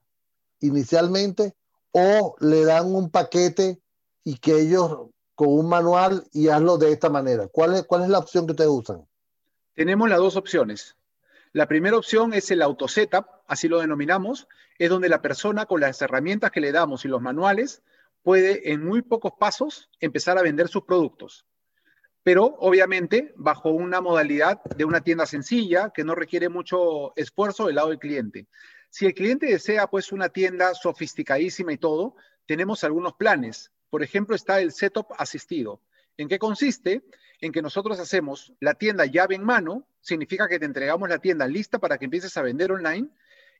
inicialmente 0.61 1.55
o 1.93 2.37
le 2.41 2.65
dan 2.65 2.95
un 2.95 3.11
paquete 3.11 3.81
y 4.25 4.39
que 4.39 4.61
ellos 4.61 5.11
con 5.35 5.49
un 5.49 5.69
manual 5.69 6.25
y 6.33 6.49
hazlo 6.49 6.79
de 6.79 6.93
esta 6.93 7.09
manera? 7.09 7.49
¿Cuál 7.49 7.75
es, 7.75 7.83
cuál 7.85 8.03
es 8.03 8.09
la 8.09 8.19
opción 8.19 8.47
que 8.47 8.53
ustedes 8.53 8.71
usan? 8.71 9.07
Tenemos 9.75 10.09
las 10.09 10.19
dos 10.19 10.37
opciones. 10.37 10.97
La 11.55 11.69
primera 11.69 11.99
opción 11.99 12.33
es 12.33 12.51
el 12.51 12.63
auto 12.63 12.89
setup, 12.89 13.27
así 13.47 13.69
lo 13.69 13.81
denominamos, 13.81 14.49
es 14.79 14.89
donde 14.89 15.11
la 15.11 15.21
persona 15.21 15.67
con 15.67 15.83
las 15.83 16.01
herramientas 16.01 16.51
que 16.51 16.63
le 16.63 16.73
damos 16.73 17.05
y 17.05 17.09
los 17.09 17.21
manuales 17.21 17.83
puede 18.23 18.73
en 18.73 18.83
muy 18.83 19.03
pocos 19.03 19.33
pasos 19.39 19.91
empezar 20.01 20.39
a 20.39 20.43
vender 20.43 20.69
sus 20.69 20.85
productos. 20.85 21.45
Pero 22.23 22.57
obviamente 22.59 23.35
bajo 23.37 23.69
una 23.69 24.01
modalidad 24.01 24.63
de 24.65 24.87
una 24.87 25.03
tienda 25.03 25.27
sencilla 25.27 25.91
que 25.95 26.05
no 26.05 26.15
requiere 26.15 26.49
mucho 26.49 27.13
esfuerzo 27.17 27.67
del 27.67 27.77
lado 27.77 27.91
del 27.91 27.99
cliente. 27.99 28.47
Si 28.89 29.05
el 29.05 29.13
cliente 29.13 29.47
desea 29.47 29.89
pues 29.89 30.11
una 30.11 30.31
tienda 30.31 30.73
sofisticadísima 30.75 31.75
y 31.75 31.79
todo, 31.79 32.15
tenemos 32.47 32.83
algunos 32.83 33.15
planes. 33.15 33.73
Por 33.91 34.03
ejemplo, 34.03 34.35
está 34.35 34.61
el 34.61 34.73
setup 34.73 35.09
asistido. 35.19 35.83
¿En 36.17 36.29
qué 36.29 36.39
consiste? 36.39 37.03
En 37.43 37.51
que 37.51 37.61
nosotros 37.61 37.99
hacemos 37.99 38.55
la 38.61 38.75
tienda 38.75 39.05
llave 39.05 39.35
en 39.35 39.43
mano, 39.43 39.89
significa 40.01 40.47
que 40.47 40.61
te 40.61 40.65
entregamos 40.65 41.09
la 41.09 41.19
tienda 41.19 41.47
lista 41.49 41.81
para 41.81 41.99
que 41.99 42.05
empieces 42.05 42.37
a 42.37 42.43
vender 42.43 42.71
online, 42.71 43.11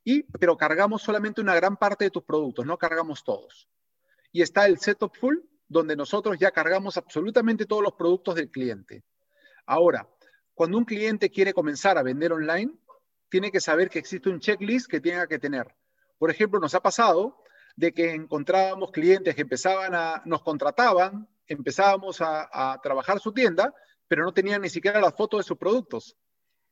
y, 0.05 0.23
pero 0.23 0.57
cargamos 0.57 1.01
solamente 1.01 1.41
una 1.41 1.53
gran 1.53 1.75
parte 1.75 2.05
de 2.05 2.09
tus 2.09 2.23
productos, 2.23 2.65
no 2.65 2.77
cargamos 2.77 3.25
todos. 3.25 3.67
Y 4.31 4.41
está 4.41 4.65
el 4.67 4.79
setup 4.79 5.13
full, 5.17 5.35
donde 5.67 5.97
nosotros 5.97 6.37
ya 6.39 6.51
cargamos 6.51 6.95
absolutamente 6.95 7.65
todos 7.65 7.83
los 7.83 7.93
productos 7.93 8.35
del 8.35 8.49
cliente. 8.49 9.03
Ahora, 9.65 10.07
cuando 10.53 10.77
un 10.77 10.85
cliente 10.85 11.29
quiere 11.29 11.53
comenzar 11.53 11.97
a 11.97 12.03
vender 12.03 12.31
online, 12.31 12.71
tiene 13.27 13.51
que 13.51 13.59
saber 13.59 13.89
que 13.89 13.99
existe 13.99 14.29
un 14.29 14.39
checklist 14.39 14.89
que 14.89 15.01
tenga 15.01 15.27
que 15.27 15.39
tener. 15.39 15.75
Por 16.17 16.31
ejemplo, 16.31 16.57
nos 16.61 16.73
ha 16.73 16.81
pasado 16.81 17.43
de 17.75 17.91
que 17.91 18.13
encontrábamos 18.13 18.91
clientes 18.91 19.35
que 19.35 19.41
empezaban 19.41 19.93
a, 19.93 20.21
nos 20.23 20.41
contrataban, 20.41 21.27
empezábamos 21.47 22.21
a, 22.21 22.79
trabajar 22.81 23.19
su 23.19 23.31
tienda, 23.31 23.73
pero 24.07 24.23
no 24.23 24.33
tenían 24.33 24.61
ni 24.61 24.69
siquiera 24.69 24.99
la 25.01 25.11
foto 25.11 25.37
de 25.37 25.43
sus 25.43 25.57
productos. 25.57 26.15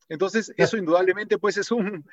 Entonces, 0.10 0.54
eso 0.58 0.78
indudablemente 0.78 1.38
pues 1.38 1.58
es 1.58 1.72
un, 1.72 2.06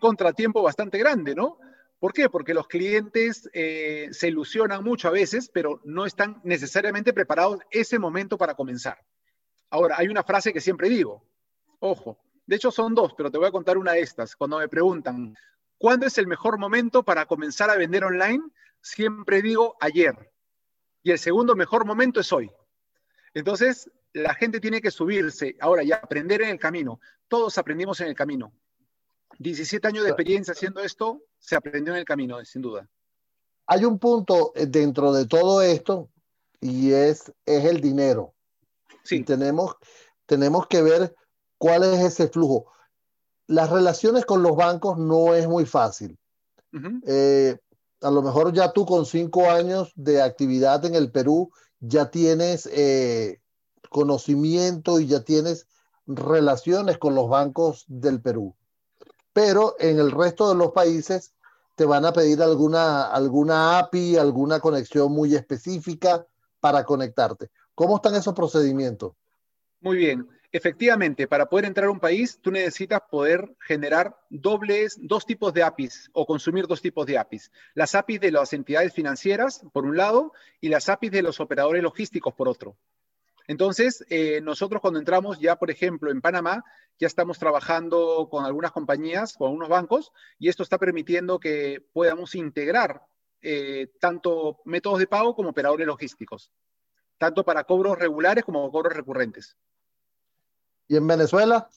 contratiempo 0.00 0.62
bastante 0.62 0.98
grande, 0.98 1.34
¿no? 1.34 1.58
¿Por 1.98 2.12
qué? 2.12 2.28
Porque 2.28 2.52
los 2.52 2.68
clientes 2.68 3.48
eh, 3.54 4.08
se 4.12 4.28
ilusionan 4.28 4.84
mucho 4.84 5.08
a 5.08 5.12
veces, 5.12 5.50
pero 5.52 5.80
no 5.84 6.04
están 6.04 6.40
necesariamente 6.44 7.14
preparados 7.14 7.60
ese 7.70 7.98
momento 7.98 8.36
para 8.36 8.54
comenzar. 8.54 8.98
Ahora, 9.70 9.96
hay 9.98 10.08
una 10.08 10.22
frase 10.22 10.52
que 10.52 10.60
siempre 10.60 10.90
digo, 10.90 11.24
ojo, 11.80 12.18
de 12.46 12.56
hecho 12.56 12.70
son 12.70 12.94
dos, 12.94 13.14
pero 13.16 13.30
te 13.30 13.38
voy 13.38 13.48
a 13.48 13.52
contar 13.52 13.78
una 13.78 13.92
de 13.92 14.00
estas. 14.00 14.36
Cuando 14.36 14.58
me 14.58 14.68
preguntan, 14.68 15.34
¿cuándo 15.78 16.06
es 16.06 16.18
el 16.18 16.26
mejor 16.26 16.58
momento 16.58 17.02
para 17.02 17.26
comenzar 17.26 17.70
a 17.70 17.76
vender 17.76 18.04
online? 18.04 18.42
Siempre 18.82 19.40
digo 19.42 19.76
ayer. 19.80 20.30
Y 21.06 21.12
el 21.12 21.20
segundo 21.20 21.54
mejor 21.54 21.86
momento 21.86 22.18
es 22.18 22.32
hoy. 22.32 22.50
Entonces, 23.32 23.88
la 24.12 24.34
gente 24.34 24.58
tiene 24.58 24.80
que 24.80 24.90
subirse 24.90 25.54
ahora 25.60 25.84
y 25.84 25.92
aprender 25.92 26.42
en 26.42 26.48
el 26.48 26.58
camino. 26.58 26.98
Todos 27.28 27.58
aprendimos 27.58 28.00
en 28.00 28.08
el 28.08 28.16
camino. 28.16 28.52
17 29.38 29.86
años 29.86 30.02
de 30.02 30.10
experiencia 30.10 30.50
haciendo 30.50 30.80
esto, 30.80 31.22
se 31.38 31.54
aprendió 31.54 31.92
en 31.92 32.00
el 32.00 32.04
camino, 32.04 32.44
sin 32.44 32.60
duda. 32.60 32.88
Hay 33.68 33.84
un 33.84 34.00
punto 34.00 34.50
eh, 34.56 34.66
dentro 34.66 35.12
de 35.12 35.28
todo 35.28 35.62
esto 35.62 36.10
y 36.60 36.90
es, 36.90 37.32
es 37.44 37.64
el 37.66 37.80
dinero. 37.80 38.34
Sí. 39.04 39.22
tenemos, 39.22 39.76
tenemos 40.26 40.66
que 40.66 40.82
ver 40.82 41.14
cuál 41.56 41.84
es 41.84 42.00
ese 42.00 42.26
flujo. 42.26 42.72
Las 43.46 43.70
relaciones 43.70 44.24
con 44.24 44.42
los 44.42 44.56
bancos 44.56 44.98
no 44.98 45.36
es 45.36 45.46
muy 45.46 45.66
fácil. 45.66 46.18
Eh, 47.06 47.56
a 48.06 48.10
lo 48.12 48.22
mejor 48.22 48.52
ya 48.52 48.72
tú 48.72 48.86
con 48.86 49.04
cinco 49.04 49.50
años 49.50 49.92
de 49.96 50.22
actividad 50.22 50.84
en 50.84 50.94
el 50.94 51.10
Perú 51.10 51.50
ya 51.80 52.08
tienes 52.08 52.66
eh, 52.72 53.40
conocimiento 53.90 55.00
y 55.00 55.08
ya 55.08 55.24
tienes 55.24 55.66
relaciones 56.06 56.98
con 56.98 57.16
los 57.16 57.28
bancos 57.28 57.84
del 57.88 58.20
Perú. 58.20 58.54
Pero 59.32 59.74
en 59.80 59.98
el 59.98 60.12
resto 60.12 60.48
de 60.48 60.54
los 60.54 60.70
países 60.70 61.34
te 61.74 61.84
van 61.84 62.04
a 62.04 62.12
pedir 62.12 62.40
alguna, 62.42 63.08
alguna 63.10 63.80
API, 63.80 64.18
alguna 64.18 64.60
conexión 64.60 65.10
muy 65.10 65.34
específica 65.34 66.28
para 66.60 66.84
conectarte. 66.84 67.50
¿Cómo 67.74 67.96
están 67.96 68.14
esos 68.14 68.34
procedimientos? 68.34 69.14
Muy 69.80 69.96
bien. 69.96 70.28
Efectivamente, 70.56 71.28
para 71.28 71.50
poder 71.50 71.66
entrar 71.66 71.88
a 71.88 71.90
un 71.90 72.00
país, 72.00 72.38
tú 72.40 72.50
necesitas 72.50 73.02
poder 73.10 73.54
generar 73.60 74.18
dobles, 74.30 74.96
dos 74.98 75.26
tipos 75.26 75.52
de 75.52 75.62
APIs 75.62 76.08
o 76.14 76.24
consumir 76.24 76.66
dos 76.66 76.80
tipos 76.80 77.04
de 77.04 77.18
APIs. 77.18 77.52
Las 77.74 77.94
APIs 77.94 78.20
de 78.20 78.32
las 78.32 78.54
entidades 78.54 78.94
financieras, 78.94 79.66
por 79.74 79.84
un 79.84 79.98
lado, 79.98 80.32
y 80.62 80.70
las 80.70 80.88
APIs 80.88 81.10
de 81.10 81.20
los 81.20 81.40
operadores 81.40 81.82
logísticos, 81.82 82.32
por 82.32 82.48
otro. 82.48 82.74
Entonces, 83.46 84.02
eh, 84.08 84.40
nosotros 84.40 84.80
cuando 84.80 84.98
entramos 84.98 85.38
ya, 85.40 85.56
por 85.56 85.70
ejemplo, 85.70 86.10
en 86.10 86.22
Panamá, 86.22 86.64
ya 86.98 87.06
estamos 87.06 87.38
trabajando 87.38 88.28
con 88.30 88.46
algunas 88.46 88.72
compañías, 88.72 89.34
con 89.36 89.48
algunos 89.48 89.68
bancos, 89.68 90.10
y 90.38 90.48
esto 90.48 90.62
está 90.62 90.78
permitiendo 90.78 91.38
que 91.38 91.84
podamos 91.92 92.34
integrar 92.34 93.02
eh, 93.42 93.88
tanto 94.00 94.62
métodos 94.64 95.00
de 95.00 95.06
pago 95.06 95.34
como 95.34 95.50
operadores 95.50 95.86
logísticos, 95.86 96.50
tanto 97.18 97.44
para 97.44 97.64
cobros 97.64 97.98
regulares 97.98 98.42
como 98.42 98.72
cobros 98.72 98.94
recurrentes. 98.94 99.54
¿Y 100.88 100.96
en 100.96 101.06
Venezuela? 101.06 101.68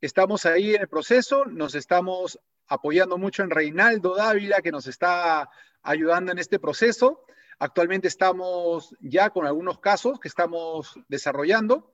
Estamos 0.00 0.46
ahí 0.46 0.74
en 0.74 0.82
el 0.82 0.88
proceso, 0.88 1.44
nos 1.44 1.74
estamos 1.74 2.38
apoyando 2.66 3.18
mucho 3.18 3.42
en 3.42 3.50
Reinaldo 3.50 4.16
Dávila, 4.16 4.60
que 4.60 4.72
nos 4.72 4.86
está 4.86 5.48
ayudando 5.82 6.32
en 6.32 6.38
este 6.38 6.58
proceso. 6.58 7.24
Actualmente 7.58 8.08
estamos 8.08 8.96
ya 9.00 9.30
con 9.30 9.46
algunos 9.46 9.78
casos 9.78 10.18
que 10.18 10.26
estamos 10.26 10.98
desarrollando 11.06 11.92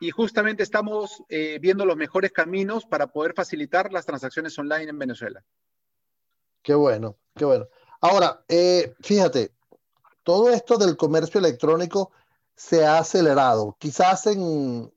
y 0.00 0.10
justamente 0.10 0.62
estamos 0.62 1.24
eh, 1.28 1.58
viendo 1.60 1.84
los 1.84 1.96
mejores 1.96 2.30
caminos 2.30 2.86
para 2.86 3.08
poder 3.08 3.34
facilitar 3.34 3.92
las 3.92 4.06
transacciones 4.06 4.56
online 4.58 4.90
en 4.90 4.98
Venezuela. 4.98 5.44
Qué 6.62 6.74
bueno, 6.74 7.16
qué 7.34 7.44
bueno. 7.44 7.66
Ahora, 8.00 8.44
eh, 8.48 8.94
fíjate, 9.00 9.52
todo 10.22 10.50
esto 10.50 10.76
del 10.76 10.96
comercio 10.96 11.40
electrónico 11.40 12.12
se 12.54 12.84
ha 12.84 12.98
acelerado. 12.98 13.76
Quizás 13.78 14.26
en, 14.26 14.92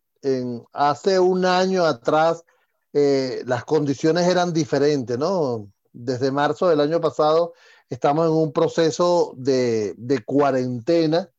hace 0.74 1.20
un 1.20 1.46
año 1.46 1.86
atrás 1.86 2.44
eh, 2.94 3.44
las 3.46 3.64
condiciones 3.64 4.28
eran 4.28 4.54
diferentes, 4.54 5.18
¿no? 5.18 5.72
Desde 5.94 6.32
marzo 6.32 6.68
del 6.68 6.82
año 6.82 7.00
pasado 7.00 7.54
estamos 7.90 8.28
en 8.28 8.34
un 8.34 8.52
proceso 8.52 9.34
de, 9.38 9.96
cuarentena, 10.26 11.30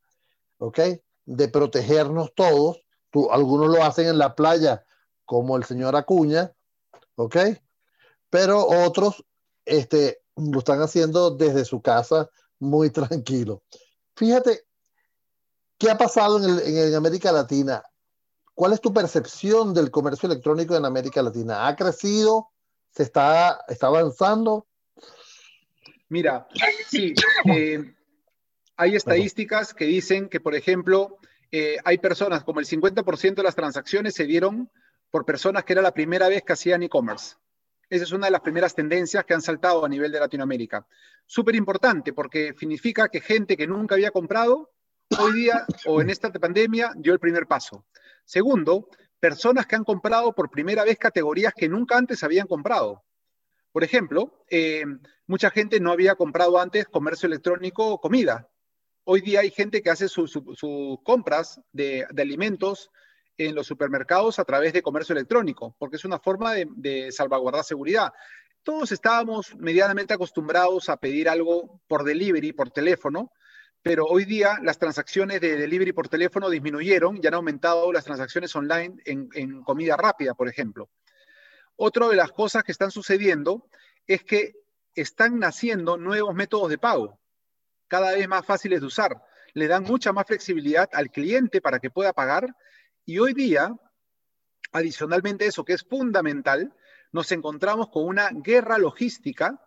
¿ok? 0.59 0.81
De 1.25 1.49
protegernos 1.49 2.35
todos. 2.35 2.83
Tú, 3.11 3.31
algunos 3.31 3.69
lo 3.69 3.83
hacen 3.85 4.09
en 4.09 4.19
la 4.19 4.35
playa, 4.35 4.85
como 5.25 5.57
el 5.57 5.65
señor 5.65 5.97
Acuña, 5.97 6.53
¿ok? 7.17 7.37
Pero 8.31 8.67
otros 8.67 9.25
este, 9.65 10.23
lo 10.37 10.59
están 10.59 10.81
haciendo 10.81 11.31
desde 11.31 11.65
su 11.65 11.83
casa 11.83 12.31
muy 12.59 12.91
tranquilo. 12.91 13.63
Fíjate, 14.17 14.67
¿qué 15.79 15.91
ha 15.91 15.99
pasado 15.99 16.39
en, 16.39 16.59
en 16.67 16.95
América 16.95 17.33
Latina? 17.33 17.83
¿Cuál 18.55 18.73
es 18.73 18.81
tu 18.81 18.93
percepción 18.93 19.73
del 19.73 19.91
comercio 19.91 20.27
electrónico 20.27 20.77
en 20.77 20.85
América 20.85 21.23
Latina? 21.23 21.67
¿Ha 21.67 21.77
crecido? 21.77 22.51
¿Se 22.91 23.03
está, 23.03 23.65
está 23.69 23.87
avanzando? 23.87 24.67
Mira, 26.09 26.47
sí, 26.89 27.15
eh, 27.47 27.95
hay 28.77 28.97
estadísticas 28.97 29.73
que 29.73 29.87
dicen 29.87 30.29
que, 30.29 30.41
por 30.41 30.55
ejemplo, 30.55 31.17
eh, 31.51 31.79
hay 31.85 31.99
personas, 31.99 32.45
como 32.45 32.61
el 32.61 32.67
50% 32.67 33.37
de 33.37 33.43
las 33.43 33.55
transacciones 33.55 34.15
se 34.15 34.25
dieron 34.25 34.71
por 35.11 35.25
personas 35.25 35.65
que 35.65 35.73
era 35.73 35.83
la 35.83 35.95
primera 35.95 36.29
vez 36.29 36.43
que 36.43 36.53
hacían 36.53 36.83
e-commerce. 36.83 37.37
Esa 37.89 38.05
es 38.05 38.13
una 38.13 38.27
de 38.27 38.33
las 38.33 38.41
primeras 38.41 38.75
tendencias 38.75 39.25
que 39.25 39.35
han 39.35 39.43
saltado 39.43 39.85
a 39.85 39.89
nivel 39.89 40.13
de 40.13 40.21
Latinoamérica. 40.21 40.87
Súper 41.27 41.55
importante 41.55 42.13
porque 42.13 42.55
significa 42.59 43.09
que 43.09 43.21
gente 43.21 43.57
que 43.57 43.67
nunca 43.67 43.95
había 43.95 44.11
comprado, 44.11 44.71
hoy 45.19 45.33
día 45.35 45.67
o 45.87 46.01
en 46.01 46.11
esta 46.11 46.33
pandemia 46.33 46.93
dio 46.97 47.13
el 47.13 47.21
primer 47.21 47.47
paso. 47.47 47.85
Segundo, 48.25 48.89
personas 49.21 49.67
que 49.67 49.77
han 49.77 49.85
comprado 49.85 50.35
por 50.35 50.51
primera 50.51 50.85
vez 50.85 50.99
categorías 50.99 51.55
que 51.55 51.69
nunca 51.69 51.97
antes 51.97 52.23
habían 52.25 52.47
comprado. 52.47 53.05
Por 53.71 53.85
ejemplo, 53.85 54.45
eh, 54.51 54.85
mucha 55.27 55.51
gente 55.51 55.81
no 55.81 55.93
había 55.93 56.15
comprado 56.15 56.59
antes 56.59 56.87
comercio 56.87 57.27
electrónico 57.27 57.87
o 57.87 58.01
comida. 58.01 58.49
Hoy 59.05 59.21
día 59.21 59.41
hay 59.41 59.51
gente 59.51 59.83
que 59.83 59.91
hace 59.91 60.09
sus 60.09 60.39
compras 61.03 61.61
de, 61.73 62.07
alimentos 62.17 62.91
en 63.39 63.55
los 63.55 63.67
supermercados 63.67 64.39
a 64.39 64.45
través 64.45 64.73
de 64.73 64.83
comercio 64.83 65.15
electrónico, 65.15 65.75
porque 65.79 65.97
es 65.97 66.05
una 66.05 66.19
forma 66.19 66.55
de, 66.55 66.69
de 66.77 67.11
salvaguardar 67.11 67.65
seguridad. 67.65 68.13
Todos 68.63 68.93
estábamos 68.93 69.57
medianamente 69.57 70.15
acostumbrados 70.15 70.89
a 70.89 70.97
pedir 70.99 71.29
algo 71.29 71.81
por 71.89 72.05
delivery, 72.05 72.53
por 72.53 72.71
teléfono, 72.71 73.33
pero 73.83 74.07
hoy 74.07 74.25
día 74.25 74.59
las 74.63 74.79
transacciones 74.79 75.41
de 75.41 75.57
delivery 75.57 75.93
por 75.93 76.09
teléfono 76.09 76.49
disminuyeron 76.49 77.19
y 77.21 77.27
han 77.27 77.35
aumentado 77.35 77.93
las 77.93 78.05
transacciones 78.05 78.55
online 78.55 78.97
en, 79.05 79.63
comida 79.63 79.97
rápida, 79.97 80.35
por 80.35 80.49
ejemplo. 80.49 80.89
Otra 81.77 82.09
de 82.09 82.17
las 82.17 82.31
cosas 82.31 82.63
que 82.63 82.71
están 82.71 82.93
sucediendo 82.93 83.67
es 84.07 84.23
que 84.23 84.53
están 84.95 85.39
naciendo 85.39 85.97
nuevos 85.97 86.35
métodos 86.35 86.71
de 86.71 86.79
pago, 86.79 87.19
cada 87.89 88.13
vez 88.13 88.29
más 88.29 88.47
fáciles 88.47 88.81
de 88.81 88.87
usar. 88.87 89.21
Le 89.55 89.67
dan 89.67 89.83
mucha 89.83 90.13
más 90.13 90.27
flexibilidad 90.27 90.89
al 90.93 91.11
cliente 91.11 91.61
para 91.61 91.81
que 91.81 91.91
pueda 91.91 92.13
pagar 92.13 92.55
y 93.05 93.19
hoy 93.19 93.35
día, 93.35 93.75
adicionalmente 94.71 95.45
a 95.45 95.49
eso 95.49 95.65
que 95.65 95.73
es 95.73 95.83
fundamental, 95.83 96.73
nos 97.11 97.33
encontramos 97.33 97.89
con 97.89 98.07
una 98.07 98.31
guerra 98.33 98.79
logística 98.79 99.61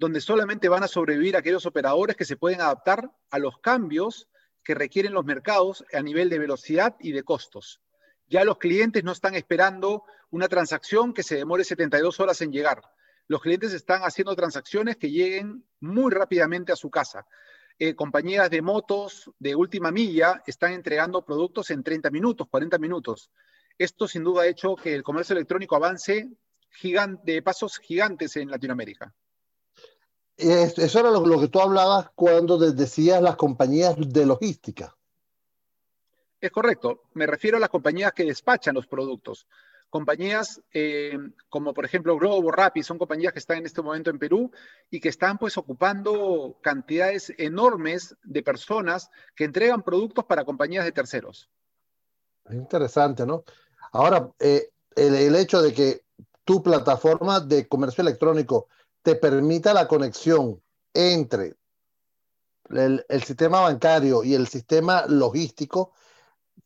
donde 0.00 0.22
solamente 0.22 0.70
van 0.70 0.82
a 0.82 0.88
sobrevivir 0.88 1.36
aquellos 1.36 1.66
operadores 1.66 2.16
que 2.16 2.24
se 2.24 2.38
pueden 2.38 2.62
adaptar 2.62 3.10
a 3.30 3.38
los 3.38 3.58
cambios 3.58 4.28
que 4.64 4.74
requieren 4.74 5.12
los 5.12 5.26
mercados 5.26 5.84
a 5.92 6.00
nivel 6.00 6.30
de 6.30 6.38
velocidad 6.38 6.96
y 7.00 7.12
de 7.12 7.22
costos. 7.22 7.82
Ya 8.26 8.42
los 8.44 8.56
clientes 8.56 9.04
no 9.04 9.12
están 9.12 9.34
esperando 9.34 10.04
una 10.30 10.48
transacción 10.48 11.12
que 11.12 11.22
se 11.22 11.36
demore 11.36 11.64
72 11.64 12.18
horas 12.18 12.40
en 12.40 12.50
llegar. 12.50 12.80
Los 13.28 13.42
clientes 13.42 13.74
están 13.74 14.00
haciendo 14.00 14.34
transacciones 14.34 14.96
que 14.96 15.10
lleguen 15.10 15.66
muy 15.80 16.10
rápidamente 16.10 16.72
a 16.72 16.76
su 16.76 16.90
casa. 16.90 17.26
eh, 17.78 17.94
compañías 17.94 18.48
de 18.48 18.62
motos 18.62 19.30
de 19.38 19.54
última 19.54 19.90
milla 19.90 20.42
están 20.46 20.72
entregando 20.72 21.26
productos 21.26 21.70
en 21.70 21.82
30 21.82 22.10
minutos, 22.10 22.48
40 22.48 22.78
minutos. 22.78 23.30
Esto 23.76 24.08
sin 24.08 24.24
duda 24.24 24.42
ha 24.42 24.46
hecho 24.46 24.76
que 24.76 24.94
el 24.94 25.02
comercio 25.02 25.34
electrónico 25.34 25.76
avance 25.76 26.30
de 27.22 27.42
pasos 27.42 27.78
gigantes 27.78 28.36
en 28.36 28.50
Latinoamérica. 28.50 29.14
Eso 30.40 31.00
era 31.00 31.10
lo, 31.10 31.40
que 31.40 31.48
tú 31.48 31.60
hablabas 31.60 32.10
cuando 32.14 32.58
decías 32.58 33.20
las 33.22 33.36
compañías 33.36 33.94
de 33.98 34.26
logística. 34.26 34.96
Es 36.40 36.50
correcto. 36.50 37.02
Me 37.14 37.26
refiero 37.26 37.58
a 37.58 37.60
las 37.60 37.68
compañías 37.68 38.12
que 38.12 38.24
despachan 38.24 38.74
los 38.74 38.86
productos. 38.86 39.46
Compañías 39.90 40.62
eh, 40.72 41.18
como 41.48 41.74
por 41.74 41.84
ejemplo 41.84 42.16
Globo, 42.16 42.50
Rappi, 42.50 42.82
son 42.82 42.96
compañías 42.96 43.32
que 43.32 43.40
están 43.40 43.58
en 43.58 43.66
este 43.66 43.82
momento 43.82 44.08
en 44.08 44.18
Perú 44.18 44.50
y 44.88 45.00
que 45.00 45.08
están 45.08 45.36
pues 45.36 45.58
ocupando 45.58 46.56
cantidades 46.62 47.32
enormes 47.36 48.16
de 48.22 48.42
personas 48.42 49.10
que 49.34 49.44
entregan 49.44 49.82
productos 49.82 50.24
para 50.24 50.44
compañías 50.44 50.84
de 50.84 50.92
terceros. 50.92 51.50
Interesante, 52.50 53.26
¿no? 53.26 53.44
Ahora, 53.92 54.30
eh, 54.38 54.70
el, 54.94 55.34
hecho 55.34 55.60
de 55.60 55.72
que 55.72 56.04
tu 56.44 56.62
plataforma 56.62 57.40
de 57.40 57.66
comercio 57.68 58.02
electrónico 58.02 58.68
te 59.02 59.14
permita 59.14 59.72
la 59.72 59.88
conexión 59.88 60.60
entre 60.94 61.54
el, 62.70 63.04
sistema 63.24 63.60
bancario 63.60 64.22
y 64.22 64.34
el 64.34 64.46
sistema 64.46 65.04
logístico 65.06 65.92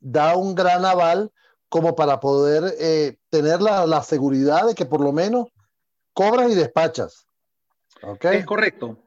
da 0.00 0.36
un 0.36 0.54
gran 0.54 0.84
aval 0.84 1.32
como 1.68 1.94
para 1.94 2.20
poder 2.20 2.74
eh, 2.78 3.16
tener 3.30 3.60
la, 3.60 4.02
seguridad 4.02 4.66
de 4.66 4.74
que 4.74 4.86
por 4.86 5.00
lo 5.00 5.12
menos 5.12 5.48
cobras 6.12 6.50
y 6.50 6.54
despachas. 6.54 7.26
Es 8.20 8.44
correcto, 8.44 8.98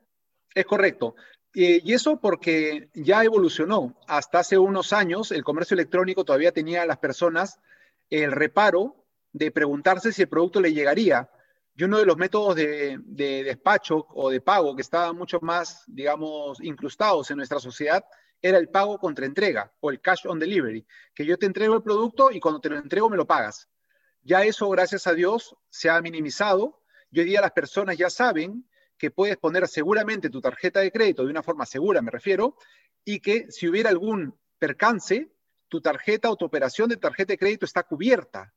es 0.54 0.66
correcto. 0.66 1.16
y 1.54 1.94
eso 1.94 2.18
porque 2.18 2.90
ya 2.94 3.24
evolucionó. 3.24 3.96
Hasta 4.08 4.40
hace 4.40 4.58
unos 4.58 4.92
años 4.92 5.32
el 5.32 5.44
comercio 5.44 5.76
electrónico 5.76 6.26
todavía 6.26 6.52
tenía 6.52 6.82
a 6.82 6.86
las 6.86 6.98
personas 6.98 7.60
el 8.10 8.32
reparo 8.32 8.96
de 9.34 9.52
preguntarse 9.52 10.12
si 10.12 10.24
el 10.24 10.30
producto 10.30 10.60
le 10.60 10.74
llegaría. 10.74 11.30
Y 11.80 11.84
uno 11.84 12.00
de 12.00 12.08
los 12.08 12.18
métodos 12.18 12.56
de, 12.56 12.98
despacho 13.06 14.08
o 14.10 14.32
de 14.32 14.42
pago 14.42 14.76
que 14.76 14.82
estaban 14.82 15.16
mucho 15.16 15.40
más, 15.42 15.84
digamos, 15.86 16.60
incrustados 16.60 17.30
en 17.30 17.38
nuestra 17.38 17.60
sociedad 17.60 18.04
era 18.42 18.58
el 18.58 18.70
pago 18.70 18.98
contra 18.98 19.28
entrega 19.28 19.72
o 19.80 19.92
el 19.92 20.02
cash 20.02 20.26
on 20.26 20.40
delivery, 20.40 20.88
que 21.14 21.24
yo 21.24 21.38
te 21.38 21.46
entrego 21.46 21.76
el 21.76 21.84
producto 21.84 22.32
y 22.32 22.40
cuando 22.40 22.60
te 22.60 22.70
lo 22.70 22.78
entrego 22.78 23.12
me 23.12 23.16
lo 23.16 23.28
pagas. 23.28 23.70
Ya 24.24 24.44
eso, 24.44 24.68
gracias 24.70 25.06
a 25.06 25.14
Dios, 25.14 25.56
se 25.70 25.92
ha 25.92 26.02
minimizado 26.02 26.82
y 27.12 27.20
hoy 27.20 27.28
día 27.28 27.42
las 27.42 27.52
personas 27.52 27.96
ya 27.96 28.10
saben 28.10 28.68
que 28.98 29.12
puedes 29.12 29.38
poner 29.38 29.68
seguramente 29.68 30.32
tu 30.32 30.42
tarjeta 30.42 30.80
de 30.80 30.92
crédito 30.92 31.26
de 31.26 31.30
una 31.30 31.44
forma 31.44 31.68
segura, 31.68 32.02
me 32.02 32.10
refiero, 32.10 32.56
y 33.06 33.20
que 33.20 33.52
si 33.52 33.68
hubiera 33.68 33.92
algún 33.92 34.36
percance, 34.58 35.32
tu 35.68 35.80
tarjeta 35.80 36.32
o 36.32 36.38
tu 36.38 36.46
operación 36.46 36.90
de 36.90 36.98
tarjeta 36.98 37.34
de 37.34 37.38
crédito 37.38 37.66
está 37.66 37.84
cubierta 37.84 38.52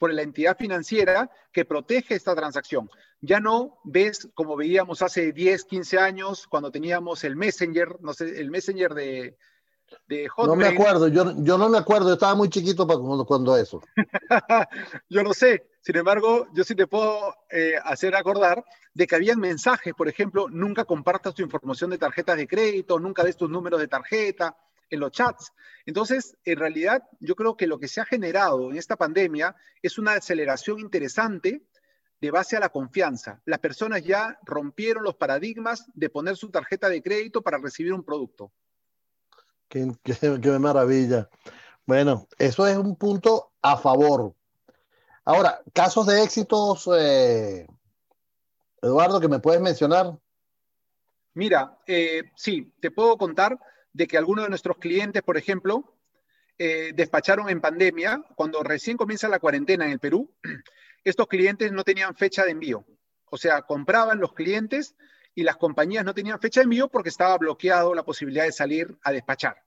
por 0.00 0.14
la 0.14 0.22
entidad 0.22 0.56
financiera 0.56 1.30
que 1.52 1.66
protege 1.66 2.14
esta 2.14 2.34
transacción. 2.34 2.90
Ya 3.20 3.38
no 3.38 3.78
ves 3.84 4.30
como 4.32 4.56
veíamos 4.56 5.02
hace 5.02 5.30
10, 5.30 5.64
15 5.64 5.98
años 5.98 6.46
cuando 6.48 6.70
teníamos 6.70 7.22
el 7.22 7.36
Messenger, 7.36 8.00
no 8.00 8.14
sé, 8.14 8.40
el 8.40 8.50
Messenger 8.50 8.94
de, 8.94 9.36
de 10.08 10.26
Hotmail. 10.30 10.58
No 10.58 10.70
me 10.70 10.74
acuerdo, 10.74 11.08
yo, 11.08 11.34
yo 11.44 11.58
no 11.58 11.68
me 11.68 11.76
acuerdo, 11.76 12.08
yo 12.08 12.14
estaba 12.14 12.34
muy 12.34 12.48
chiquito 12.48 12.86
cuando, 12.86 13.26
cuando 13.26 13.54
eso. 13.58 13.82
yo 15.10 15.22
lo 15.22 15.34
sé, 15.34 15.66
sin 15.82 15.98
embargo, 15.98 16.48
yo 16.54 16.64
sí 16.64 16.74
te 16.74 16.86
puedo 16.86 17.34
eh, 17.50 17.74
hacer 17.84 18.16
acordar 18.16 18.64
de 18.94 19.06
que 19.06 19.16
habían 19.16 19.38
mensajes, 19.38 19.92
por 19.92 20.08
ejemplo, 20.08 20.48
nunca 20.48 20.86
compartas 20.86 21.34
tu 21.34 21.42
información 21.42 21.90
de 21.90 21.98
tarjetas 21.98 22.38
de 22.38 22.48
crédito, 22.48 22.98
nunca 22.98 23.22
des 23.22 23.36
tus 23.36 23.50
números 23.50 23.78
de 23.78 23.88
tarjeta, 23.88 24.56
en 24.90 25.00
los 25.00 25.12
chats. 25.12 25.52
Entonces, 25.86 26.36
en 26.44 26.58
realidad, 26.58 27.02
yo 27.20 27.34
creo 27.34 27.56
que 27.56 27.66
lo 27.66 27.78
que 27.78 27.88
se 27.88 28.00
ha 28.00 28.04
generado 28.04 28.70
en 28.70 28.76
esta 28.76 28.96
pandemia 28.96 29.56
es 29.82 29.98
una 29.98 30.14
aceleración 30.14 30.80
interesante 30.80 31.62
de 32.20 32.30
base 32.30 32.56
a 32.56 32.60
la 32.60 32.68
confianza. 32.68 33.40
Las 33.46 33.60
personas 33.60 34.02
ya 34.02 34.38
rompieron 34.44 35.02
los 35.02 35.14
paradigmas 35.14 35.86
de 35.94 36.10
poner 36.10 36.36
su 36.36 36.50
tarjeta 36.50 36.88
de 36.88 37.02
crédito 37.02 37.42
para 37.42 37.58
recibir 37.58 37.94
un 37.94 38.04
producto. 38.04 38.52
Qué, 39.68 39.86
maravilla. 40.58 41.30
Bueno, 41.86 42.26
eso 42.38 42.66
es 42.66 42.76
un 42.76 42.96
punto 42.96 43.52
a 43.62 43.76
favor. 43.76 44.34
Ahora, 45.24 45.62
casos 45.72 46.06
de 46.06 46.22
éxitos, 46.22 46.88
eh, 46.94 47.66
Eduardo, 48.82 49.20
que 49.20 49.28
me 49.28 49.38
puedes 49.38 49.60
mencionar. 49.60 50.18
Mira, 51.34 51.78
eh, 51.86 52.24
sí, 52.34 52.72
te 52.80 52.90
puedo 52.90 53.16
contar 53.16 53.58
de 53.92 54.06
que 54.06 54.18
algunos 54.18 54.44
de 54.44 54.50
nuestros 54.50 54.78
clientes, 54.78 55.22
por 55.22 55.36
ejemplo, 55.36 55.96
eh, 56.58 56.92
despacharon 56.94 57.48
en 57.48 57.60
pandemia, 57.60 58.22
cuando 58.34 58.62
recién 58.62 58.96
comienza 58.96 59.28
la 59.28 59.38
cuarentena 59.38 59.86
en 59.86 59.92
el 59.92 59.98
Perú, 59.98 60.34
estos 61.04 61.26
clientes 61.26 61.72
no 61.72 61.84
tenían 61.84 62.14
fecha 62.14 62.44
de 62.44 62.50
envío. 62.50 62.84
O 63.26 63.36
sea, 63.36 63.62
compraban 63.62 64.20
los 64.20 64.34
clientes 64.34 64.94
y 65.34 65.42
las 65.42 65.56
compañías 65.56 66.04
no 66.04 66.14
tenían 66.14 66.40
fecha 66.40 66.60
de 66.60 66.64
envío 66.64 66.88
porque 66.88 67.08
estaba 67.08 67.38
bloqueado 67.38 67.94
la 67.94 68.04
posibilidad 68.04 68.44
de 68.44 68.52
salir 68.52 68.98
a 69.02 69.12
despachar. 69.12 69.62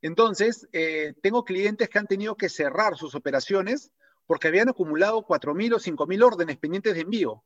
Entonces, 0.00 0.68
eh, 0.72 1.14
tengo 1.22 1.44
clientes 1.44 1.88
que 1.88 1.98
han 1.98 2.06
tenido 2.06 2.36
que 2.36 2.48
cerrar 2.48 2.96
sus 2.96 3.14
operaciones 3.14 3.92
porque 4.26 4.48
habían 4.48 4.68
acumulado 4.68 5.26
4.000 5.26 5.74
o 5.74 5.78
5.000 5.78 6.24
órdenes 6.24 6.56
pendientes 6.56 6.94
de 6.94 7.00
envío. 7.00 7.44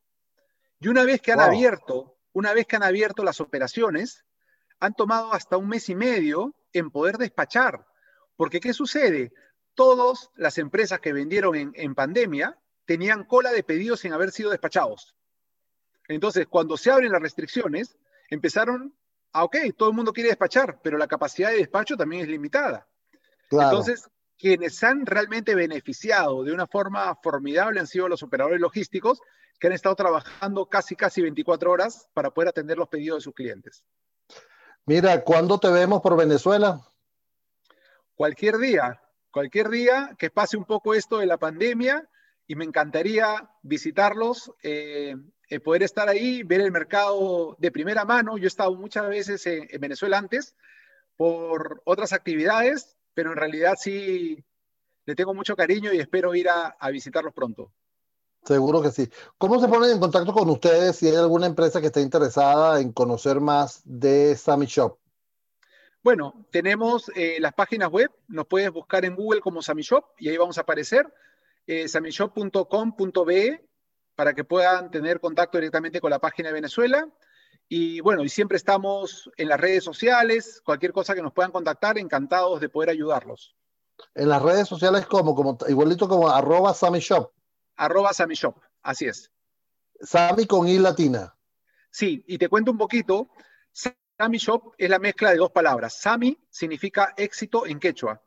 Y 0.81 0.89
una 0.89 1.05
vez 1.05 1.21
que 1.21 1.33
han 1.33 1.41
abierto, 1.41 2.19
una 2.33 2.53
vez 2.53 2.67
que 2.67 2.77
han 2.77 2.83
abierto 2.83 3.25
las 3.25 3.41
operaciones, 3.41 4.25
han 4.81 4.95
tomado 4.95 5.33
hasta 5.33 5.57
un 5.57 5.69
mes 5.69 5.89
y 5.89 5.95
medio 5.95 6.55
en 6.73 6.91
poder 6.91 7.19
despachar. 7.19 7.87
Porque 8.37 8.61
¿qué 8.61 8.73
sucede? 8.73 9.33
Todas 9.75 10.31
las 10.37 10.59
empresas 10.59 11.01
que 11.01 11.13
vendieron 11.13 11.55
en, 11.75 11.95
pandemia 11.95 12.59
tenían 12.85 13.25
cola 13.25 13.53
de 13.53 13.63
pedidos 13.63 14.01
sin 14.01 14.13
haber 14.13 14.31
sido 14.31 14.51
despachados. 14.51 15.15
Entonces, 16.09 16.47
cuando 16.47 16.77
se 16.77 16.91
abren 16.91 17.13
las 17.13 17.23
restricciones, 17.23 17.97
empezaron 18.31 18.95
a, 19.33 19.45
ok, 19.45 19.57
todo 19.77 19.91
el 19.91 19.97
mundo 19.97 20.13
quiere 20.13 20.29
despachar, 20.31 20.81
pero 20.83 20.99
la 20.99 21.09
capacidad 21.09 21.51
de 21.51 21.57
despacho 21.57 21.97
también 21.97 22.23
es 22.23 22.29
limitada. 22.29 22.87
Entonces, 23.51 24.09
quienes 24.39 24.83
han 24.85 25.07
realmente 25.07 25.55
beneficiado 25.55 26.45
de 26.45 26.53
una 26.53 26.67
forma 26.67 27.15
formidable 27.17 27.81
han 27.81 27.87
sido 27.87 28.09
los 28.09 28.23
operadores 28.23 28.61
logísticos 28.61 29.21
que 29.59 29.67
han 29.67 29.73
estado 29.73 29.97
trabajando 29.97 30.67
casi, 30.67 30.95
casi 30.95 31.23
24 31.23 31.71
horas 31.71 32.09
para 32.13 32.31
poder 32.31 32.49
atender 32.49 32.77
los 32.77 32.89
pedidos 32.89 33.19
de 33.19 33.23
sus 33.23 33.35
clientes. 33.35 33.85
Mira, 34.89 35.25
¿cuándo 35.25 35.59
te 35.59 35.69
vemos 35.69 36.01
por 36.01 36.17
Venezuela? 36.17 36.81
Cualquier 38.15 38.57
día, 38.59 39.03
cualquier 39.33 39.69
día 39.69 40.15
que 40.17 40.31
pase 40.31 40.57
un 40.57 40.65
poco 40.65 40.95
esto 40.95 41.19
de 41.19 41.27
la 41.27 41.39
pandemia 41.39 42.09
y 42.47 42.55
me 42.55 42.65
encantaría 42.65 43.51
visitarlos, 43.63 44.53
eh, 44.63 45.17
eh, 45.51 45.59
poder 45.59 45.83
estar 45.83 46.09
ahí, 46.09 46.45
ver 46.45 46.61
el 46.61 46.71
mercado 46.71 47.57
de 47.59 47.73
primera 47.73 48.05
mano. 48.05 48.39
Yo 48.39 48.45
he 48.45 48.47
estado 48.47 48.77
muchas 48.77 49.09
veces 49.09 49.45
en, 49.49 49.67
Venezuela 49.81 50.19
antes 50.19 50.55
por 51.17 51.83
otras 51.85 52.13
actividades, 52.13 52.97
pero 53.13 53.33
en 53.33 53.39
realidad 53.39 53.75
sí 53.77 54.45
le 55.05 55.17
tengo 55.17 55.35
mucho 55.35 55.57
cariño 55.57 55.93
y 55.93 55.99
espero 55.99 56.33
ir 56.37 56.49
a 56.49 56.91
visitarlos 56.93 57.35
pronto. 57.35 57.73
Seguro 58.47 58.81
que 58.81 58.93
sí. 58.93 59.11
¿Cómo 59.39 59.61
se 59.61 59.67
ponen 59.67 59.91
en 59.91 59.99
contacto 59.99 60.33
con 60.33 60.49
ustedes 60.49 60.97
si 60.97 61.09
hay 61.09 61.17
alguna 61.17 61.47
empresa 61.47 61.81
que 61.81 61.89
esté 61.89 62.01
interesada 62.01 62.81
en 62.81 62.93
conocer 62.93 63.41
más 63.41 63.83
de 63.85 64.37
Sammy 64.37 64.67
Shop? 64.67 64.99
Bueno, 66.01 66.47
tenemos 66.53 67.11
eh, 67.17 67.39
las 67.41 67.55
páginas 67.55 67.91
web, 67.91 68.09
nos 68.29 68.47
puedes 68.47 68.71
buscar 68.71 69.05
en 69.05 69.17
Google 69.17 69.41
como 69.41 69.63
Sammy 69.63 69.83
Shop 69.83 70.05
y 70.19 70.29
ahí 70.29 70.37
vamos 70.37 70.59
a 70.59 70.61
aparecer, 70.61 71.13
eh, 71.67 71.89
samishop.com.be 71.89 73.69
para 74.15 74.33
que 74.33 74.45
puedan 74.45 74.93
tener 74.93 75.19
contacto 75.19 75.59
directamente 75.59 76.01
con 76.01 76.11
la 76.11 76.21
página 76.21 76.51
de 76.51 76.55
Venezuela. 76.55 77.09
Y 77.69 78.01
bueno, 78.01 78.23
y 78.23 78.29
siempre 78.29 78.57
estamos 78.57 79.29
en 79.37 79.49
las 79.49 79.61
redes 79.61 79.83
sociales, 79.83 80.63
cualquier 80.65 80.93
cosa 80.93 81.17
que 81.17 81.23
nos 81.23 81.33
puedan 81.33 81.51
contactar, 81.51 81.99
encantados 81.99 82.61
de 82.61 82.69
poder 82.69 82.91
ayudarlos. 82.91 83.57
En 84.15 84.29
las 84.29 84.41
redes 84.41 84.69
sociales 84.69 85.05
como, 85.07 85.35
como 85.35 85.59
igualito 85.67 86.09
como 86.09 86.29
arroba 86.29 86.73
Sammy 86.73 87.01
Shop 87.01 87.33
arroba 87.77 88.13
Sammy 88.13 88.35
Shop. 88.35 88.57
Así 88.83 89.07
es. 89.07 89.31
Sammy 90.01 90.47
con 90.47 90.69
I 90.69 90.79
latina. 90.79 91.35
Sí, 91.91 92.25
y 92.27 92.39
te 92.39 92.49
cuento 92.49 92.71
un 92.71 92.79
poquito. 92.79 93.31
Sammy 93.73 94.39
Shop 94.39 94.75
es 94.79 94.91
la 94.91 94.99
mezcla 94.99 95.31
de 95.31 95.37
dos 95.37 95.51
palabras. 95.51 95.99
Sami 95.99 96.39
significa 96.51 97.15
éxito 97.17 97.67
en 97.67 97.79
quechua. 97.79 98.23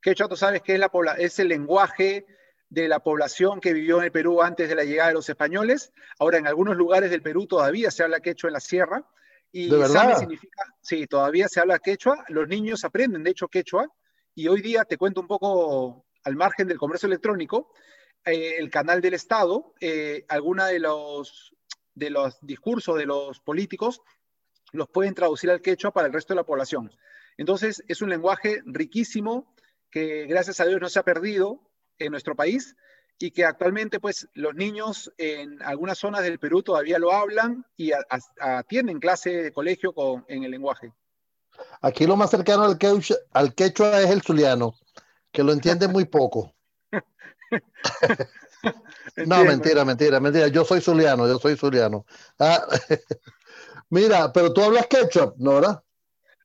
Quechua, 0.00 0.28
tú 0.28 0.36
sabes 0.36 0.62
que 0.62 0.74
es, 0.74 0.78
la, 0.78 0.90
es 1.18 1.38
el 1.38 1.48
lenguaje 1.48 2.26
de 2.68 2.88
la 2.88 3.00
población 3.00 3.60
que 3.60 3.72
vivió 3.72 3.98
en 3.98 4.04
el 4.04 4.12
Perú 4.12 4.42
antes 4.42 4.68
de 4.68 4.74
la 4.74 4.84
llegada 4.84 5.08
de 5.08 5.14
los 5.14 5.28
españoles. 5.28 5.92
Ahora, 6.18 6.38
en 6.38 6.46
algunos 6.46 6.76
lugares 6.76 7.10
del 7.10 7.22
Perú 7.22 7.46
todavía 7.46 7.90
se 7.90 8.02
habla 8.02 8.20
quechua 8.20 8.48
en 8.48 8.54
la 8.54 8.60
sierra. 8.60 9.08
Y 9.52 9.70
¿De 9.70 9.76
verdad? 9.76 10.18
significa, 10.18 10.64
sí, 10.82 11.06
todavía 11.06 11.46
se 11.48 11.60
habla 11.60 11.78
quechua. 11.78 12.24
Los 12.28 12.48
niños 12.48 12.84
aprenden, 12.84 13.22
de 13.22 13.30
hecho, 13.30 13.48
quechua. 13.48 13.88
Y 14.34 14.48
hoy 14.48 14.60
día 14.60 14.84
te 14.84 14.98
cuento 14.98 15.20
un 15.20 15.28
poco 15.28 16.04
al 16.24 16.34
margen 16.34 16.66
del 16.66 16.78
comercio 16.78 17.06
electrónico. 17.06 17.72
Eh, 18.24 18.56
el 18.58 18.70
canal 18.70 19.00
del 19.00 19.14
Estado, 19.14 19.74
eh, 19.80 20.24
alguna 20.28 20.66
de 20.66 20.78
los, 20.78 21.54
de 21.94 22.10
los 22.10 22.38
discursos 22.40 22.96
de 22.96 23.06
los 23.06 23.40
políticos 23.40 24.00
los 24.72 24.88
pueden 24.88 25.14
traducir 25.14 25.50
al 25.50 25.60
quechua 25.60 25.92
para 25.92 26.06
el 26.06 26.12
resto 26.12 26.32
de 26.32 26.36
la 26.36 26.46
población. 26.46 26.90
Entonces, 27.36 27.82
es 27.86 28.02
un 28.02 28.10
lenguaje 28.10 28.62
riquísimo 28.64 29.54
que 29.90 30.26
gracias 30.26 30.58
a 30.60 30.66
Dios 30.66 30.80
no 30.80 30.88
se 30.88 30.98
ha 30.98 31.04
perdido 31.04 31.60
en 31.98 32.10
nuestro 32.10 32.34
país 32.34 32.74
y 33.18 33.30
que 33.30 33.44
actualmente 33.44 34.00
pues 34.00 34.28
los 34.34 34.54
niños 34.54 35.12
en 35.18 35.62
algunas 35.62 35.98
zonas 35.98 36.22
del 36.22 36.38
Perú 36.38 36.62
todavía 36.62 36.98
lo 36.98 37.12
hablan 37.12 37.64
y 37.76 37.92
atienden 38.40 38.98
clase 38.98 39.30
de 39.30 39.52
colegio 39.52 39.92
con, 39.92 40.24
en 40.28 40.44
el 40.44 40.50
lenguaje. 40.50 40.92
Aquí 41.80 42.06
lo 42.06 42.16
más 42.16 42.30
cercano 42.30 42.64
al 42.64 42.78
quechua, 42.78 43.16
al 43.32 43.54
quechua 43.54 44.00
es 44.00 44.10
el 44.10 44.22
zuliano, 44.22 44.74
que 45.30 45.44
lo 45.44 45.52
entiende 45.52 45.86
muy 45.86 46.04
poco. 46.06 46.53
no, 49.26 49.44
mentira, 49.44 49.84
mentira, 49.84 50.20
mentira. 50.20 50.48
Yo 50.48 50.64
soy 50.64 50.80
zuliano, 50.80 51.26
yo 51.26 51.38
soy 51.38 51.56
zuliano. 51.56 52.06
Ah, 52.38 52.66
mira, 53.90 54.32
pero 54.32 54.52
tú 54.52 54.62
hablas 54.62 54.86
quechua, 54.86 55.34
¿no, 55.38 55.54
verdad? 55.54 55.82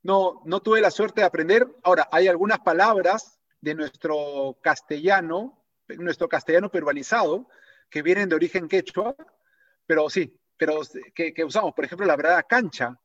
No, 0.03 0.41
no 0.45 0.61
tuve 0.61 0.81
la 0.81 0.91
suerte 0.91 1.21
de 1.21 1.27
aprender. 1.27 1.67
Ahora, 1.83 2.07
hay 2.11 2.27
algunas 2.27 2.59
palabras 2.59 3.39
de 3.61 3.75
nuestro 3.75 4.57
castellano, 4.61 5.63
nuestro 5.87 6.29
castellano 6.29 6.69
peruanizado, 6.69 7.47
que 7.89 8.01
vienen 8.01 8.29
de 8.29 8.35
origen 8.35 8.67
quechua, 8.67 9.15
pero 9.85 10.09
sí, 10.09 10.39
pero 10.57 10.81
que, 11.13 11.43
usamos, 11.43 11.73
por 11.73 11.85
ejemplo, 11.85 12.05
la 12.05 12.15
verdad 12.15 12.45
cancha. 12.47 12.99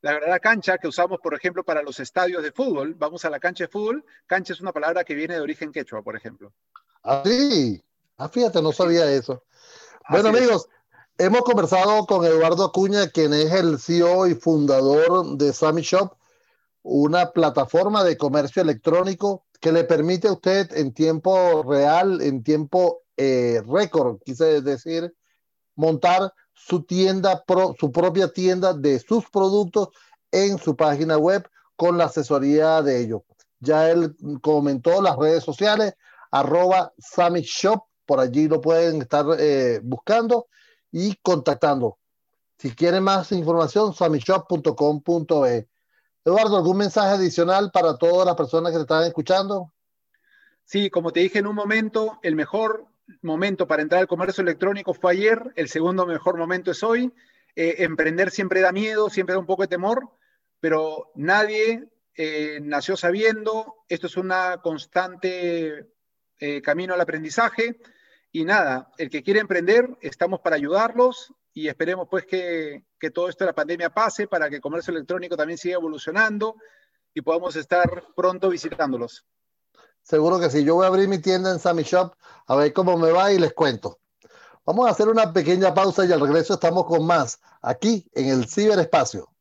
La 0.00 0.12
verdad 0.12 0.40
cancha 0.40 0.78
que 0.78 0.88
usamos, 0.88 1.20
por 1.20 1.34
ejemplo, 1.34 1.64
para 1.64 1.82
los 1.82 2.00
estadios 2.00 2.42
de 2.42 2.52
fútbol. 2.52 2.94
Vamos 2.94 3.24
a 3.24 3.30
la 3.30 3.38
cancha 3.38 3.64
de 3.64 3.68
fútbol. 3.68 4.04
Cancha 4.26 4.52
es 4.52 4.60
una 4.60 4.72
palabra 4.72 5.04
que 5.04 5.14
viene 5.14 5.34
de 5.34 5.40
origen 5.40 5.70
quechua, 5.70 6.02
por 6.02 6.16
ejemplo. 6.16 6.52
Ah, 7.02 7.22
sí. 7.24 7.82
Ah, 8.16 8.28
fíjate, 8.28 8.62
no 8.62 8.72
sabía 8.72 9.10
eso. 9.10 9.42
Bueno, 10.08 10.28
amigos, 10.28 10.68
hemos 11.18 11.42
conversado 11.42 12.06
con 12.06 12.24
Eduardo 12.24 12.64
Acuña, 12.64 13.08
quien 13.08 13.32
es 13.32 13.52
el 13.52 13.78
CEO 13.78 14.26
y 14.26 14.34
fundador 14.34 15.36
de 15.36 15.52
Sammy 15.52 15.82
Shop, 15.82 16.14
una 16.82 17.32
plataforma 17.32 18.04
de 18.04 18.16
comercio 18.16 18.62
electrónico 18.62 19.44
que 19.60 19.72
le 19.72 19.84
permite 19.84 20.28
a 20.28 20.32
usted 20.32 20.72
en 20.76 20.92
tiempo 20.92 21.62
real, 21.62 22.20
en 22.20 22.42
tiempo 22.42 23.02
eh, 23.16 23.62
récord, 23.66 24.18
quise 24.24 24.60
decir, 24.60 25.14
montar 25.76 26.32
su 26.52 26.82
tienda, 26.82 27.44
su 27.78 27.92
propia 27.92 28.32
tienda 28.32 28.72
de 28.72 28.98
sus 28.98 29.28
productos 29.30 29.88
en 30.30 30.58
su 30.58 30.76
página 30.76 31.18
web 31.18 31.48
con 31.76 31.98
la 31.98 32.04
asesoría 32.04 32.82
de 32.82 33.00
ellos. 33.00 33.22
Ya 33.60 33.90
él 33.90 34.16
comentó 34.40 35.00
las 35.00 35.16
redes 35.16 35.44
sociales, 35.44 35.94
arroba 36.32 36.92
Summit 36.98 37.44
Shop, 37.44 37.84
por 38.04 38.18
allí 38.18 38.48
lo 38.48 38.60
pueden 38.60 39.02
estar 39.02 39.24
eh, 39.38 39.80
buscando 39.82 40.48
y 40.90 41.14
contactando. 41.22 41.98
Si 42.58 42.74
quieren 42.74 43.04
más 43.04 43.30
información, 43.32 43.94
summishop.com.be. 43.94 45.68
Eduardo, 46.24 46.56
¿algún 46.56 46.78
mensaje 46.78 47.14
adicional 47.14 47.70
para 47.72 47.96
todas 47.96 48.26
las 48.26 48.36
personas 48.36 48.72
que 48.72 48.78
te 48.78 48.82
están 48.82 49.04
escuchando? 49.04 49.72
Sí, 50.64 50.88
como 50.90 51.12
te 51.12 51.20
dije 51.20 51.40
en 51.40 51.46
un 51.46 51.56
momento, 51.56 52.18
el 52.22 52.36
mejor 52.36 52.86
momento 53.20 53.66
para 53.66 53.82
entrar 53.82 54.00
al 54.00 54.06
comercio 54.06 54.42
electrónico 54.42 54.94
fue 54.94 55.12
ayer, 55.12 55.52
el 55.56 55.68
segundo 55.68 56.06
mejor 56.06 56.38
momento 56.38 56.70
es 56.70 56.82
hoy. 56.82 57.12
Eh, 57.54 57.76
emprender 57.78 58.30
siempre 58.30 58.60
da 58.60 58.72
miedo, 58.72 59.10
siempre 59.10 59.34
da 59.34 59.38
un 59.38 59.46
poco 59.46 59.62
de 59.62 59.68
temor, 59.68 60.08
pero 60.60 61.10
nadie 61.14 61.88
eh, 62.14 62.60
nació 62.62 62.96
sabiendo, 62.96 63.84
esto 63.88 64.06
es 64.06 64.16
una 64.16 64.58
constante 64.62 65.91
eh, 66.44 66.60
camino 66.60 66.92
al 66.92 67.00
aprendizaje 67.00 67.78
y 68.32 68.44
nada, 68.44 68.90
el 68.98 69.10
que 69.10 69.22
quiere 69.22 69.38
emprender, 69.38 69.96
estamos 70.00 70.40
para 70.40 70.56
ayudarlos 70.56 71.32
y 71.54 71.68
esperemos 71.68 72.08
pues 72.10 72.26
que, 72.26 72.82
que 72.98 73.12
todo 73.12 73.28
esto 73.28 73.44
de 73.44 73.50
la 73.50 73.54
pandemia 73.54 73.90
pase 73.90 74.26
para 74.26 74.50
que 74.50 74.56
el 74.56 74.60
comercio 74.60 74.92
electrónico 74.92 75.36
también 75.36 75.56
siga 75.56 75.74
evolucionando 75.74 76.56
y 77.14 77.20
podamos 77.20 77.54
estar 77.54 78.06
pronto 78.16 78.48
visitándolos. 78.48 79.24
Seguro 80.02 80.40
que 80.40 80.50
sí. 80.50 80.64
Yo 80.64 80.74
voy 80.74 80.84
a 80.84 80.88
abrir 80.88 81.06
mi 81.06 81.18
tienda 81.18 81.52
en 81.52 81.60
Sammy 81.60 81.84
Shop 81.84 82.16
a 82.48 82.56
ver 82.56 82.72
cómo 82.72 82.98
me 82.98 83.12
va 83.12 83.32
y 83.32 83.38
les 83.38 83.52
cuento. 83.52 84.00
Vamos 84.66 84.88
a 84.88 84.90
hacer 84.90 85.08
una 85.08 85.32
pequeña 85.32 85.72
pausa 85.72 86.04
y 86.04 86.10
al 86.10 86.20
regreso 86.20 86.54
estamos 86.54 86.86
con 86.86 87.06
más 87.06 87.40
aquí 87.60 88.04
en 88.14 88.30
el 88.30 88.48
ciberespacio. 88.48 89.31